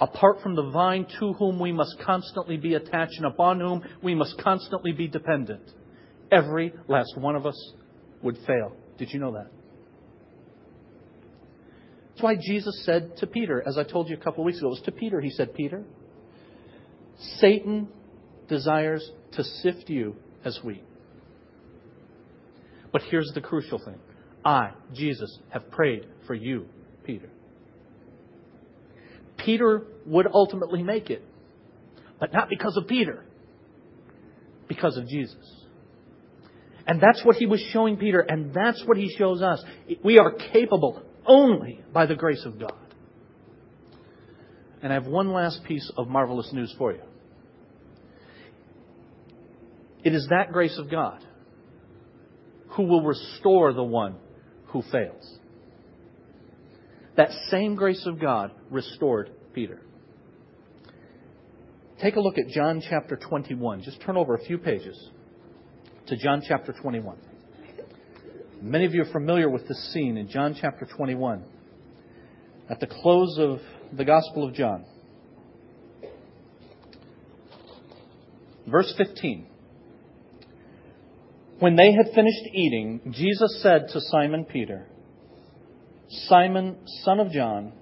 apart 0.00 0.42
from 0.42 0.56
the 0.56 0.70
vine 0.70 1.06
to 1.20 1.34
whom 1.34 1.58
we 1.58 1.72
must 1.72 1.96
constantly 2.04 2.56
be 2.56 2.74
attached 2.74 3.16
and 3.18 3.26
upon 3.26 3.60
whom 3.60 3.82
we 4.02 4.14
must 4.14 4.38
constantly 4.38 4.92
be 4.92 5.06
dependent, 5.06 5.62
every 6.32 6.72
last 6.88 7.16
one 7.16 7.36
of 7.36 7.46
us 7.46 7.72
would 8.22 8.36
fail. 8.46 8.72
Did 8.98 9.12
you 9.12 9.18
know 9.18 9.32
that? 9.32 9.50
That's 12.10 12.22
why 12.22 12.36
Jesus 12.36 12.84
said 12.84 13.16
to 13.18 13.26
Peter, 13.26 13.62
as 13.66 13.78
I 13.78 13.84
told 13.84 14.10
you 14.10 14.16
a 14.16 14.20
couple 14.20 14.42
of 14.42 14.46
weeks 14.46 14.58
ago, 14.58 14.66
it 14.66 14.70
was 14.70 14.82
to 14.82 14.92
Peter, 14.92 15.20
he 15.20 15.30
said, 15.30 15.54
Peter, 15.54 15.84
Satan 17.38 17.88
desires 18.48 19.10
to 19.32 19.44
sift 19.44 19.88
you 19.88 20.16
as 20.44 20.58
wheat. 20.62 20.84
But 22.92 23.02
here's 23.10 23.30
the 23.34 23.40
crucial 23.40 23.78
thing 23.78 23.98
I, 24.44 24.72
Jesus, 24.92 25.38
have 25.50 25.70
prayed 25.70 26.06
for 26.26 26.34
you, 26.34 26.66
Peter. 27.04 27.30
Peter 29.38 29.86
would 30.06 30.26
ultimately 30.32 30.82
make 30.82 31.08
it, 31.08 31.24
but 32.18 32.32
not 32.32 32.48
because 32.48 32.76
of 32.76 32.86
Peter, 32.86 33.24
because 34.68 34.96
of 34.96 35.06
Jesus. 35.06 35.59
And 36.86 37.00
that's 37.00 37.24
what 37.24 37.36
he 37.36 37.46
was 37.46 37.60
showing 37.72 37.96
Peter, 37.96 38.20
and 38.20 38.52
that's 38.54 38.82
what 38.86 38.96
he 38.96 39.14
shows 39.16 39.42
us. 39.42 39.62
We 40.02 40.18
are 40.18 40.32
capable 40.52 41.02
only 41.26 41.80
by 41.92 42.06
the 42.06 42.14
grace 42.14 42.44
of 42.44 42.58
God. 42.58 42.74
And 44.82 44.92
I 44.92 44.94
have 44.94 45.06
one 45.06 45.32
last 45.32 45.62
piece 45.64 45.90
of 45.96 46.08
marvelous 46.08 46.50
news 46.52 46.74
for 46.78 46.92
you. 46.92 47.02
It 50.02 50.14
is 50.14 50.26
that 50.30 50.52
grace 50.52 50.78
of 50.78 50.90
God 50.90 51.22
who 52.70 52.84
will 52.84 53.02
restore 53.02 53.72
the 53.72 53.84
one 53.84 54.16
who 54.68 54.82
fails. 54.90 55.38
That 57.16 57.30
same 57.50 57.74
grace 57.74 58.06
of 58.06 58.18
God 58.18 58.52
restored 58.70 59.30
Peter. 59.52 59.82
Take 62.00 62.16
a 62.16 62.20
look 62.20 62.38
at 62.38 62.48
John 62.48 62.82
chapter 62.88 63.16
21. 63.16 63.82
Just 63.82 64.00
turn 64.00 64.16
over 64.16 64.34
a 64.34 64.44
few 64.44 64.56
pages 64.56 64.96
to 66.10 66.16
John 66.16 66.42
chapter 66.44 66.72
21. 66.72 67.16
Many 68.60 68.84
of 68.84 68.92
you 68.94 69.02
are 69.02 69.12
familiar 69.12 69.48
with 69.48 69.68
this 69.68 69.92
scene 69.92 70.16
in 70.16 70.28
John 70.28 70.56
chapter 70.60 70.84
21. 70.84 71.44
At 72.68 72.80
the 72.80 72.88
close 72.88 73.38
of 73.38 73.60
the 73.96 74.04
Gospel 74.04 74.48
of 74.48 74.52
John. 74.52 74.84
Verse 78.66 78.92
15. 78.98 79.46
When 81.60 81.76
they 81.76 81.92
had 81.92 82.12
finished 82.12 82.42
eating, 82.54 83.12
Jesus 83.12 83.62
said 83.62 83.86
to 83.92 84.00
Simon 84.00 84.46
Peter, 84.46 84.88
Simon, 86.26 86.78
son 87.04 87.20
of 87.20 87.30
John, 87.30 87.72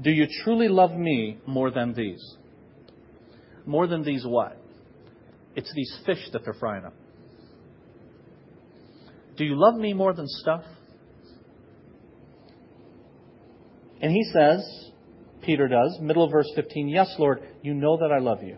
do 0.00 0.10
you 0.10 0.26
truly 0.44 0.68
love 0.68 0.92
me 0.92 1.36
more 1.46 1.70
than 1.70 1.92
these? 1.92 2.36
More 3.66 3.86
than 3.86 4.02
these 4.02 4.24
what? 4.24 4.56
It's 5.54 5.70
these 5.74 5.94
fish 6.06 6.30
that 6.32 6.46
they're 6.46 6.54
frying 6.54 6.86
up. 6.86 6.94
Do 9.36 9.44
you 9.44 9.58
love 9.58 9.74
me 9.74 9.94
more 9.94 10.12
than 10.12 10.26
stuff? 10.28 10.64
And 14.00 14.10
he 14.10 14.24
says, 14.32 14.90
Peter 15.42 15.68
does, 15.68 15.98
middle 16.00 16.24
of 16.24 16.32
verse 16.32 16.50
15, 16.54 16.88
Yes, 16.88 17.14
Lord, 17.18 17.40
you 17.62 17.74
know 17.74 17.96
that 17.98 18.12
I 18.12 18.18
love 18.18 18.42
you. 18.42 18.56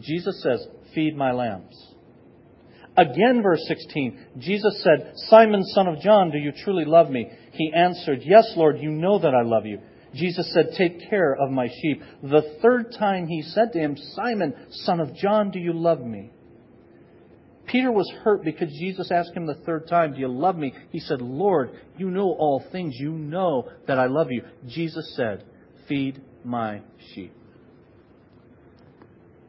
Jesus 0.00 0.42
says, 0.42 0.66
Feed 0.94 1.16
my 1.16 1.32
lambs. 1.32 1.74
Again, 2.96 3.42
verse 3.42 3.62
16, 3.66 4.26
Jesus 4.38 4.82
said, 4.82 5.14
Simon, 5.28 5.64
son 5.64 5.88
of 5.88 6.00
John, 6.00 6.30
do 6.30 6.38
you 6.38 6.52
truly 6.64 6.84
love 6.84 7.10
me? 7.10 7.28
He 7.52 7.72
answered, 7.74 8.20
Yes, 8.24 8.52
Lord, 8.56 8.78
you 8.78 8.90
know 8.90 9.18
that 9.18 9.34
I 9.34 9.42
love 9.42 9.66
you. 9.66 9.80
Jesus 10.14 10.52
said, 10.54 10.70
Take 10.78 11.10
care 11.10 11.34
of 11.34 11.50
my 11.50 11.68
sheep. 11.68 12.02
The 12.22 12.58
third 12.62 12.94
time 12.96 13.26
he 13.26 13.42
said 13.42 13.72
to 13.72 13.80
him, 13.80 13.96
Simon, 14.14 14.54
son 14.70 15.00
of 15.00 15.14
John, 15.16 15.50
do 15.50 15.58
you 15.58 15.72
love 15.72 16.00
me? 16.00 16.30
Peter 17.74 17.90
was 17.90 18.08
hurt 18.22 18.44
because 18.44 18.68
Jesus 18.78 19.10
asked 19.10 19.32
him 19.32 19.46
the 19.46 19.56
third 19.66 19.88
time, 19.88 20.12
Do 20.12 20.20
you 20.20 20.28
love 20.28 20.54
me? 20.54 20.72
He 20.92 21.00
said, 21.00 21.20
Lord, 21.20 21.72
you 21.98 22.08
know 22.08 22.30
all 22.38 22.64
things. 22.70 22.94
You 22.96 23.10
know 23.10 23.68
that 23.88 23.98
I 23.98 24.06
love 24.06 24.28
you. 24.30 24.44
Jesus 24.68 25.16
said, 25.16 25.42
Feed 25.88 26.22
my 26.44 26.82
sheep. 27.12 27.34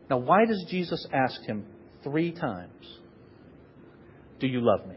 Now, 0.10 0.18
why 0.18 0.46
does 0.46 0.66
Jesus 0.72 1.06
ask 1.14 1.40
him 1.44 1.68
three 2.04 2.32
times, 2.32 2.98
Do 4.40 4.48
you 4.48 4.60
love 4.60 4.88
me? 4.88 4.96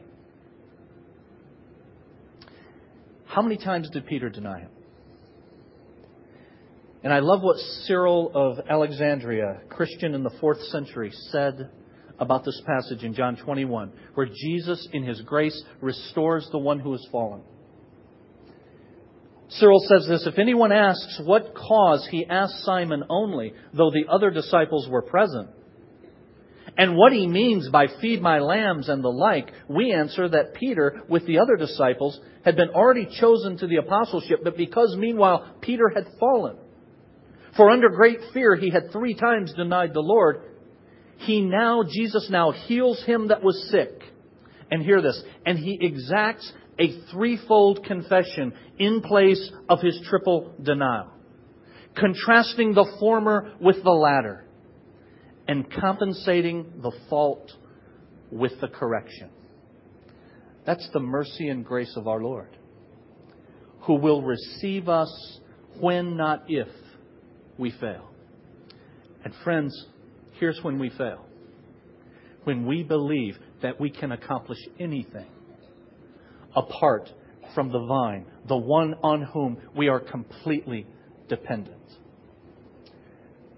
How 3.26 3.42
many 3.42 3.58
times 3.58 3.90
did 3.90 4.06
Peter 4.06 4.30
deny 4.30 4.60
him? 4.60 4.70
And 7.04 7.12
I 7.12 7.18
love 7.18 7.42
what 7.42 7.58
Cyril 7.84 8.32
of 8.34 8.66
Alexandria, 8.70 9.60
Christian 9.68 10.14
in 10.14 10.22
the 10.22 10.32
fourth 10.40 10.62
century, 10.68 11.12
said 11.30 11.68
about 12.18 12.44
this 12.44 12.60
passage 12.66 13.04
in 13.04 13.14
John 13.14 13.36
21, 13.36 13.92
where 14.14 14.26
Jesus, 14.26 14.86
in 14.92 15.04
his 15.04 15.20
grace, 15.22 15.62
restores 15.80 16.48
the 16.50 16.58
one 16.58 16.80
who 16.80 16.92
has 16.92 17.06
fallen. 17.12 17.42
Cyril 19.50 19.80
says 19.88 20.06
this 20.08 20.26
If 20.26 20.38
anyone 20.38 20.72
asks 20.72 21.20
what 21.24 21.54
cause, 21.54 22.06
he 22.10 22.26
asked 22.26 22.64
Simon 22.64 23.04
only, 23.08 23.54
though 23.72 23.90
the 23.90 24.06
other 24.10 24.30
disciples 24.30 24.88
were 24.88 25.02
present. 25.02 25.50
And 26.76 26.96
what 26.96 27.12
he 27.12 27.26
means 27.26 27.68
by 27.70 27.86
feed 28.00 28.22
my 28.22 28.38
lambs 28.38 28.88
and 28.88 29.02
the 29.02 29.08
like, 29.08 29.50
we 29.68 29.92
answer 29.92 30.28
that 30.28 30.54
Peter, 30.54 31.02
with 31.08 31.26
the 31.26 31.38
other 31.38 31.56
disciples, 31.56 32.20
had 32.44 32.54
been 32.54 32.68
already 32.68 33.08
chosen 33.20 33.58
to 33.58 33.66
the 33.66 33.76
apostleship, 33.76 34.40
but 34.44 34.56
because 34.56 34.94
meanwhile 34.96 35.56
Peter 35.60 35.90
had 35.92 36.06
fallen. 36.20 36.56
For 37.56 37.70
under 37.70 37.88
great 37.88 38.20
fear 38.32 38.54
he 38.54 38.70
had 38.70 38.92
three 38.92 39.14
times 39.14 39.52
denied 39.54 39.92
the 39.92 40.00
Lord. 40.00 40.42
He 41.18 41.40
now, 41.40 41.82
Jesus 41.82 42.28
now 42.30 42.52
heals 42.52 43.02
him 43.04 43.28
that 43.28 43.42
was 43.42 43.68
sick. 43.70 44.02
And 44.70 44.82
hear 44.82 45.00
this. 45.02 45.20
And 45.46 45.58
he 45.58 45.78
exacts 45.80 46.52
a 46.78 47.00
threefold 47.10 47.84
confession 47.84 48.52
in 48.78 49.00
place 49.00 49.50
of 49.68 49.80
his 49.80 50.00
triple 50.08 50.54
denial. 50.62 51.10
Contrasting 51.96 52.74
the 52.74 52.90
former 53.00 53.52
with 53.60 53.82
the 53.82 53.90
latter. 53.90 54.44
And 55.48 55.70
compensating 55.72 56.80
the 56.82 56.92
fault 57.08 57.50
with 58.30 58.52
the 58.60 58.68
correction. 58.68 59.30
That's 60.66 60.88
the 60.92 61.00
mercy 61.00 61.48
and 61.48 61.64
grace 61.64 61.94
of 61.96 62.06
our 62.06 62.20
Lord. 62.20 62.56
Who 63.82 63.94
will 63.94 64.22
receive 64.22 64.88
us 64.88 65.40
when, 65.80 66.16
not 66.16 66.44
if, 66.48 66.68
we 67.56 67.70
fail. 67.70 68.10
And 69.24 69.32
friends, 69.42 69.86
here's 70.38 70.58
when 70.62 70.78
we 70.78 70.90
fail. 70.90 71.24
When 72.44 72.66
we 72.66 72.82
believe 72.82 73.36
that 73.62 73.80
we 73.80 73.90
can 73.90 74.12
accomplish 74.12 74.58
anything 74.80 75.26
apart 76.54 77.10
from 77.54 77.70
the 77.70 77.84
vine, 77.84 78.26
the 78.46 78.56
one 78.56 78.94
on 79.02 79.22
whom 79.22 79.58
we 79.76 79.88
are 79.88 80.00
completely 80.00 80.86
dependent. 81.28 81.76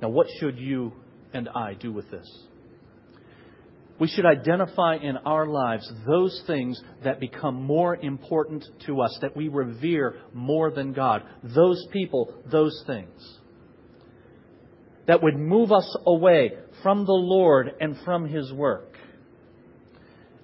Now, 0.03 0.09
what 0.09 0.27
should 0.39 0.59
you 0.59 0.93
and 1.33 1.49
I 1.49 1.75
do 1.75 1.93
with 1.93 2.11
this? 2.11 2.27
We 3.99 4.09
should 4.09 4.25
identify 4.25 4.97
in 4.97 5.19
our 5.19 5.47
lives 5.47 5.91
those 6.07 6.43
things 6.47 6.83
that 7.05 7.21
become 7.21 7.63
more 7.63 7.97
important 7.97 8.65
to 8.87 9.03
us, 9.03 9.17
that 9.21 9.37
we 9.37 9.49
revere 9.49 10.17
more 10.33 10.71
than 10.71 10.95
God. 10.95 11.23
Those 11.43 11.87
people, 11.93 12.35
those 12.51 12.83
things 12.87 13.40
that 15.11 15.25
would 15.25 15.37
move 15.37 15.73
us 15.73 15.97
away 16.07 16.53
from 16.85 17.05
the 17.05 17.13
Lord 17.13 17.73
and 17.81 17.97
from 18.05 18.29
His 18.29 18.53
work. 18.53 18.97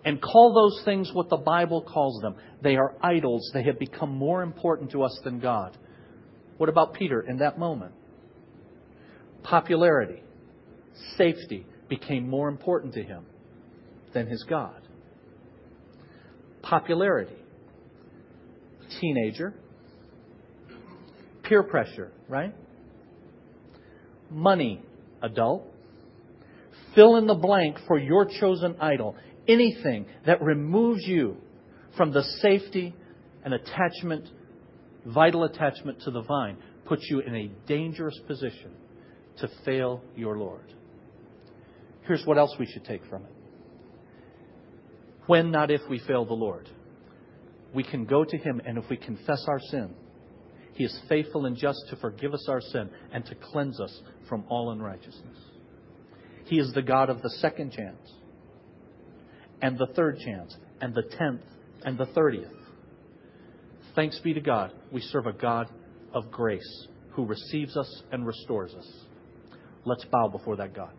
And 0.05 0.21
call 0.21 0.55
those 0.55 0.85
things 0.85 1.09
what 1.13 1.29
the 1.29 1.37
Bible 1.37 1.83
calls 1.83 2.21
them. 2.21 2.35
They 2.63 2.75
are 2.75 2.97
idols. 3.01 3.49
They 3.55 3.63
have 3.63 3.79
become 3.79 4.17
more 4.17 4.43
important 4.43 4.91
to 4.91 5.05
us 5.05 5.17
than 5.23 5.39
God. 5.39 5.79
What 6.57 6.69
about 6.69 6.95
Peter 6.95 7.21
in 7.21 7.37
that 7.39 7.61
moment? 7.61 7.93
Popularity, 9.45 10.21
safety 11.17 11.65
became 11.89 12.29
more 12.29 12.49
important 12.49 12.95
to 12.95 13.05
him 13.05 13.25
than 14.15 14.27
his 14.27 14.43
God. 14.51 14.83
Popularity, 16.63 17.39
teenager, 19.01 19.55
peer 21.45 21.63
pressure, 21.63 22.11
right? 22.29 22.53
Money, 24.31 24.83
adult. 25.23 25.73
Fill 26.95 27.17
in 27.17 27.27
the 27.27 27.35
blank 27.35 27.79
for 27.87 27.99
your 27.99 28.27
chosen 28.41 28.77
idol. 28.81 29.17
Anything 29.49 30.07
that 30.27 30.43
removes 30.43 31.03
you 31.05 31.37
from 31.97 32.13
the 32.13 32.23
safety 32.41 32.95
and 33.45 33.55
attachment, 33.55 34.29
vital 35.05 35.45
attachment 35.45 36.01
to 36.03 36.11
the 36.11 36.23
vine, 36.23 36.57
puts 36.87 37.07
you 37.09 37.21
in 37.21 37.35
a 37.35 37.51
dangerous 37.67 38.19
position 38.27 38.73
to 39.39 39.49
fail 39.65 40.03
your 40.17 40.39
Lord. 40.39 40.73
Here's 42.07 42.25
what 42.25 42.39
else 42.39 42.55
we 42.59 42.67
should 42.67 42.85
take 42.85 43.05
from 43.07 43.25
it. 43.25 43.33
When, 45.27 45.51
not 45.51 45.71
if, 45.71 45.81
we 45.89 45.99
fail 45.99 46.25
the 46.25 46.35
Lord, 46.35 46.69
we 47.75 47.83
can 47.83 48.05
go 48.05 48.25
to 48.25 48.37
Him, 48.37 48.61
and 48.65 48.79
if 48.79 48.89
we 48.89 48.97
confess 48.97 49.45
our 49.49 49.61
sin, 49.71 49.95
He 50.77 50.85
is 50.85 51.01
faithful 51.09 51.47
and 51.47 51.57
just 51.57 51.79
to 51.89 51.97
forgive 51.97 52.35
us 52.35 52.47
our 52.49 52.61
sin 52.61 52.91
and 53.11 53.25
to 53.27 53.35
cleanse 53.35 53.81
us 53.81 54.01
from 54.29 54.45
all 54.49 54.71
unrighteousness. 54.71 55.39
He 56.45 56.59
is 56.59 56.73
the 56.75 56.83
God 56.83 57.09
of 57.09 57.23
the 57.23 57.31
second 57.41 57.73
chance, 57.73 57.99
and 59.63 59.79
the 59.79 59.87
third 59.87 60.19
chance, 60.19 60.55
and 60.81 60.95
the 60.95 61.03
tenth, 61.03 61.41
and 61.83 61.97
the 61.97 62.07
thirtieth. 62.07 62.53
Thanks 63.95 64.19
be 64.19 64.35
to 64.35 64.41
God, 64.41 64.73
we 64.93 65.01
serve 65.01 65.27
a 65.27 65.33
God 65.33 65.69
of 66.13 66.31
grace 66.31 66.87
who 67.13 67.25
receives 67.25 67.77
us 67.77 68.03
and 68.13 68.27
restores 68.27 68.75
us. 68.75 68.87
Let's 69.87 70.05
bow 70.05 70.29
before 70.29 70.57
that 70.57 70.75
God. 70.75 70.93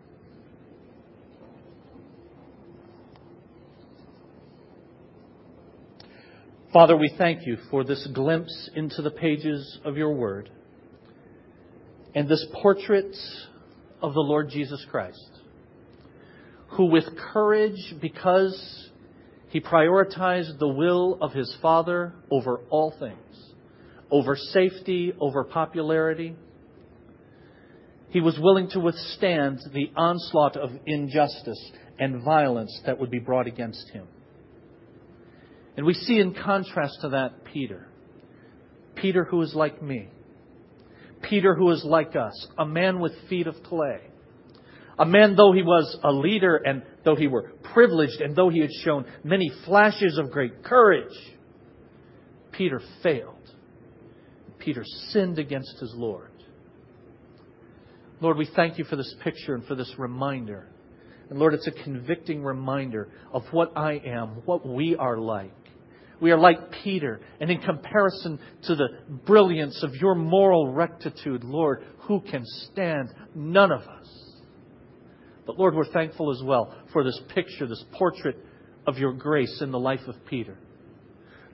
Father, 6.72 6.98
we 6.98 7.10
thank 7.16 7.46
you 7.46 7.56
for 7.70 7.82
this 7.82 8.06
glimpse 8.12 8.68
into 8.74 9.00
the 9.00 9.10
pages 9.10 9.78
of 9.86 9.96
your 9.96 10.12
word 10.12 10.50
and 12.14 12.28
this 12.28 12.44
portrait 12.60 13.16
of 14.02 14.12
the 14.12 14.20
Lord 14.20 14.50
Jesus 14.50 14.84
Christ, 14.90 15.30
who 16.72 16.86
with 16.86 17.04
courage, 17.32 17.94
because 18.02 18.90
he 19.48 19.60
prioritized 19.60 20.58
the 20.58 20.68
will 20.68 21.16
of 21.22 21.32
his 21.32 21.56
Father 21.62 22.12
over 22.30 22.60
all 22.68 22.92
things, 22.98 23.54
over 24.10 24.36
safety, 24.36 25.14
over 25.18 25.44
popularity, 25.44 26.36
he 28.10 28.20
was 28.20 28.38
willing 28.38 28.68
to 28.70 28.80
withstand 28.80 29.60
the 29.72 29.90
onslaught 29.96 30.58
of 30.58 30.68
injustice 30.84 31.72
and 31.98 32.22
violence 32.22 32.78
that 32.84 33.00
would 33.00 33.10
be 33.10 33.20
brought 33.20 33.46
against 33.46 33.88
him. 33.88 34.06
And 35.78 35.86
we 35.86 35.94
see 35.94 36.18
in 36.18 36.34
contrast 36.34 36.98
to 37.02 37.10
that 37.10 37.44
Peter. 37.44 37.86
Peter 38.96 39.22
who 39.22 39.40
is 39.42 39.54
like 39.54 39.80
me. 39.80 40.08
Peter 41.22 41.54
who 41.54 41.70
is 41.70 41.84
like 41.84 42.16
us. 42.16 42.48
A 42.58 42.66
man 42.66 42.98
with 42.98 43.12
feet 43.28 43.46
of 43.46 43.54
clay. 43.62 44.00
A 44.98 45.06
man, 45.06 45.36
though 45.36 45.52
he 45.52 45.62
was 45.62 45.96
a 46.02 46.10
leader 46.10 46.56
and 46.56 46.82
though 47.04 47.14
he 47.14 47.28
were 47.28 47.52
privileged 47.72 48.20
and 48.20 48.34
though 48.34 48.48
he 48.48 48.58
had 48.58 48.72
shown 48.82 49.06
many 49.22 49.52
flashes 49.66 50.18
of 50.18 50.32
great 50.32 50.64
courage, 50.64 51.14
Peter 52.50 52.80
failed. 53.04 53.36
Peter 54.58 54.82
sinned 55.10 55.38
against 55.38 55.78
his 55.78 55.92
Lord. 55.94 56.32
Lord, 58.20 58.36
we 58.36 58.50
thank 58.56 58.78
you 58.78 58.84
for 58.84 58.96
this 58.96 59.14
picture 59.22 59.54
and 59.54 59.64
for 59.64 59.76
this 59.76 59.94
reminder. 59.96 60.66
And 61.30 61.38
Lord, 61.38 61.54
it's 61.54 61.68
a 61.68 61.84
convicting 61.84 62.42
reminder 62.42 63.10
of 63.32 63.44
what 63.52 63.76
I 63.76 64.02
am, 64.04 64.42
what 64.44 64.66
we 64.66 64.96
are 64.96 65.18
like. 65.18 65.52
We 66.20 66.32
are 66.32 66.38
like 66.38 66.72
Peter, 66.82 67.20
and 67.40 67.50
in 67.50 67.60
comparison 67.60 68.40
to 68.64 68.74
the 68.74 68.88
brilliance 69.26 69.82
of 69.82 69.94
your 69.94 70.14
moral 70.14 70.72
rectitude, 70.72 71.44
Lord, 71.44 71.84
who 72.00 72.20
can 72.20 72.42
stand? 72.44 73.12
None 73.34 73.70
of 73.70 73.82
us. 73.82 74.28
But 75.46 75.58
Lord, 75.58 75.74
we're 75.74 75.92
thankful 75.92 76.32
as 76.32 76.42
well 76.44 76.74
for 76.92 77.04
this 77.04 77.20
picture, 77.34 77.66
this 77.66 77.84
portrait 77.92 78.36
of 78.86 78.98
your 78.98 79.12
grace 79.12 79.60
in 79.62 79.70
the 79.70 79.78
life 79.78 80.06
of 80.08 80.14
Peter. 80.26 80.58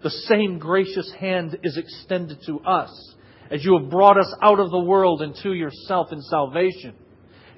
The 0.02 0.10
same 0.10 0.58
gracious 0.58 1.12
hand 1.18 1.58
is 1.62 1.76
extended 1.76 2.38
to 2.46 2.60
us 2.60 3.14
as 3.50 3.64
you 3.64 3.78
have 3.78 3.90
brought 3.90 4.18
us 4.18 4.34
out 4.42 4.60
of 4.60 4.70
the 4.70 4.80
world 4.80 5.22
into 5.22 5.52
yourself 5.52 6.12
in 6.12 6.20
salvation. 6.22 6.94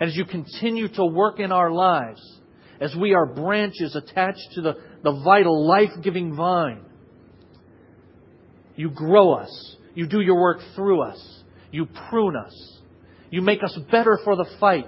And 0.01 0.11
as 0.11 0.17
you 0.17 0.25
continue 0.25 0.89
to 0.89 1.07
work 1.07 1.41
in 1.41 1.53
our 1.53 1.71
lives, 1.71 2.21
as 2.81 2.95
we 2.95 3.15
are 3.15 3.27
branches 3.27 3.97
attached 3.97 4.49
to 4.55 4.61
the, 4.61 4.75
the 5.03 5.23
vital, 5.25 5.67
life 5.67 5.91
giving 6.03 6.37
vine, 6.37 6.85
you 8.77 8.91
grow 8.91 9.33
us. 9.33 9.77
You 9.95 10.07
do 10.07 10.21
your 10.21 10.41
work 10.41 10.59
through 10.75 11.03
us. 11.03 11.43
You 11.73 11.87
prune 12.09 12.37
us. 12.37 12.79
You 13.31 13.43
make 13.43 13.63
us 13.65 13.77
better 13.91 14.19
for 14.23 14.37
the 14.37 14.47
fight. 14.61 14.87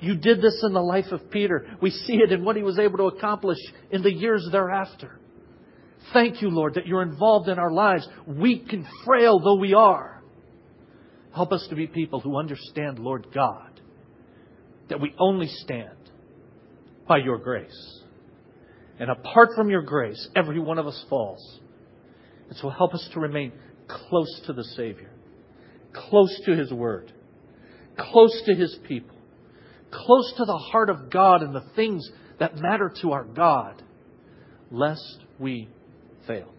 You 0.00 0.16
did 0.16 0.40
this 0.40 0.62
in 0.66 0.72
the 0.72 0.80
life 0.80 1.12
of 1.12 1.30
Peter. 1.30 1.66
We 1.80 1.90
see 1.90 2.14
it 2.14 2.32
in 2.32 2.44
what 2.44 2.56
he 2.56 2.62
was 2.62 2.78
able 2.78 2.98
to 2.98 3.16
accomplish 3.16 3.58
in 3.90 4.02
the 4.02 4.12
years 4.12 4.48
thereafter. 4.50 5.18
Thank 6.12 6.40
you, 6.40 6.48
Lord, 6.48 6.74
that 6.74 6.86
you're 6.86 7.02
involved 7.02 7.48
in 7.48 7.58
our 7.58 7.70
lives, 7.70 8.08
weak 8.26 8.72
and 8.72 8.86
frail 9.04 9.38
though 9.38 9.56
we 9.56 9.74
are. 9.74 10.22
Help 11.34 11.52
us 11.52 11.66
to 11.68 11.76
be 11.76 11.86
people 11.86 12.20
who 12.20 12.38
understand, 12.38 12.98
Lord 12.98 13.26
God, 13.32 13.80
that 14.88 15.00
we 15.00 15.14
only 15.18 15.46
stand 15.46 15.96
by 17.06 17.18
your 17.18 17.38
grace. 17.38 18.00
And 18.98 19.10
apart 19.10 19.50
from 19.54 19.70
your 19.70 19.82
grace, 19.82 20.28
every 20.34 20.58
one 20.58 20.78
of 20.78 20.86
us 20.86 21.04
falls. 21.08 21.59
And 22.50 22.58
so 22.58 22.68
help 22.68 22.94
us 22.94 23.08
to 23.14 23.20
remain 23.20 23.52
close 23.88 24.42
to 24.46 24.52
the 24.52 24.64
Savior, 24.64 25.10
close 25.92 26.40
to 26.44 26.56
His 26.56 26.72
Word, 26.72 27.12
close 27.96 28.42
to 28.46 28.54
His 28.54 28.76
people, 28.86 29.16
close 29.92 30.34
to 30.36 30.44
the 30.44 30.58
heart 30.58 30.90
of 30.90 31.10
God 31.10 31.42
and 31.42 31.54
the 31.54 31.64
things 31.76 32.08
that 32.40 32.56
matter 32.56 32.92
to 33.02 33.12
our 33.12 33.24
God, 33.24 33.82
lest 34.70 35.20
we 35.38 35.68
fail. 36.26 36.52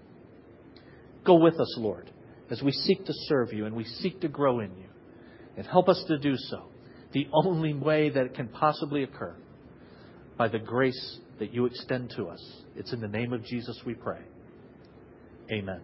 Go 1.26 1.36
with 1.36 1.60
us, 1.60 1.76
Lord, 1.78 2.10
as 2.50 2.62
we 2.62 2.72
seek 2.72 3.06
to 3.06 3.14
serve 3.28 3.54
you 3.54 3.66
and 3.66 3.76
we 3.76 3.84
seek 3.84 4.22
to 4.22 4.28
grow 4.28 4.62
in 4.62 4.76
you. 4.78 4.88
And 5.58 5.68
help 5.68 5.90
us 5.90 6.02
to 6.08 6.18
do 6.18 6.38
so 6.38 6.70
the 7.12 7.28
only 7.34 7.74
way 7.74 8.10
that 8.10 8.26
it 8.26 8.34
can 8.34 8.48
possibly 8.48 9.04
occur 9.04 9.36
by 10.38 10.48
the 10.48 10.60
grace 10.60 11.20
that 11.40 11.54
you 11.54 11.66
extend 11.66 12.14
to 12.16 12.28
us. 12.28 12.42
It's 12.78 12.94
in 12.94 13.02
the 13.02 13.08
name 13.08 13.34
of 13.34 13.44
Jesus 13.44 13.78
we 13.86 13.94
pray. 13.94 14.22
Amen. 15.52 15.80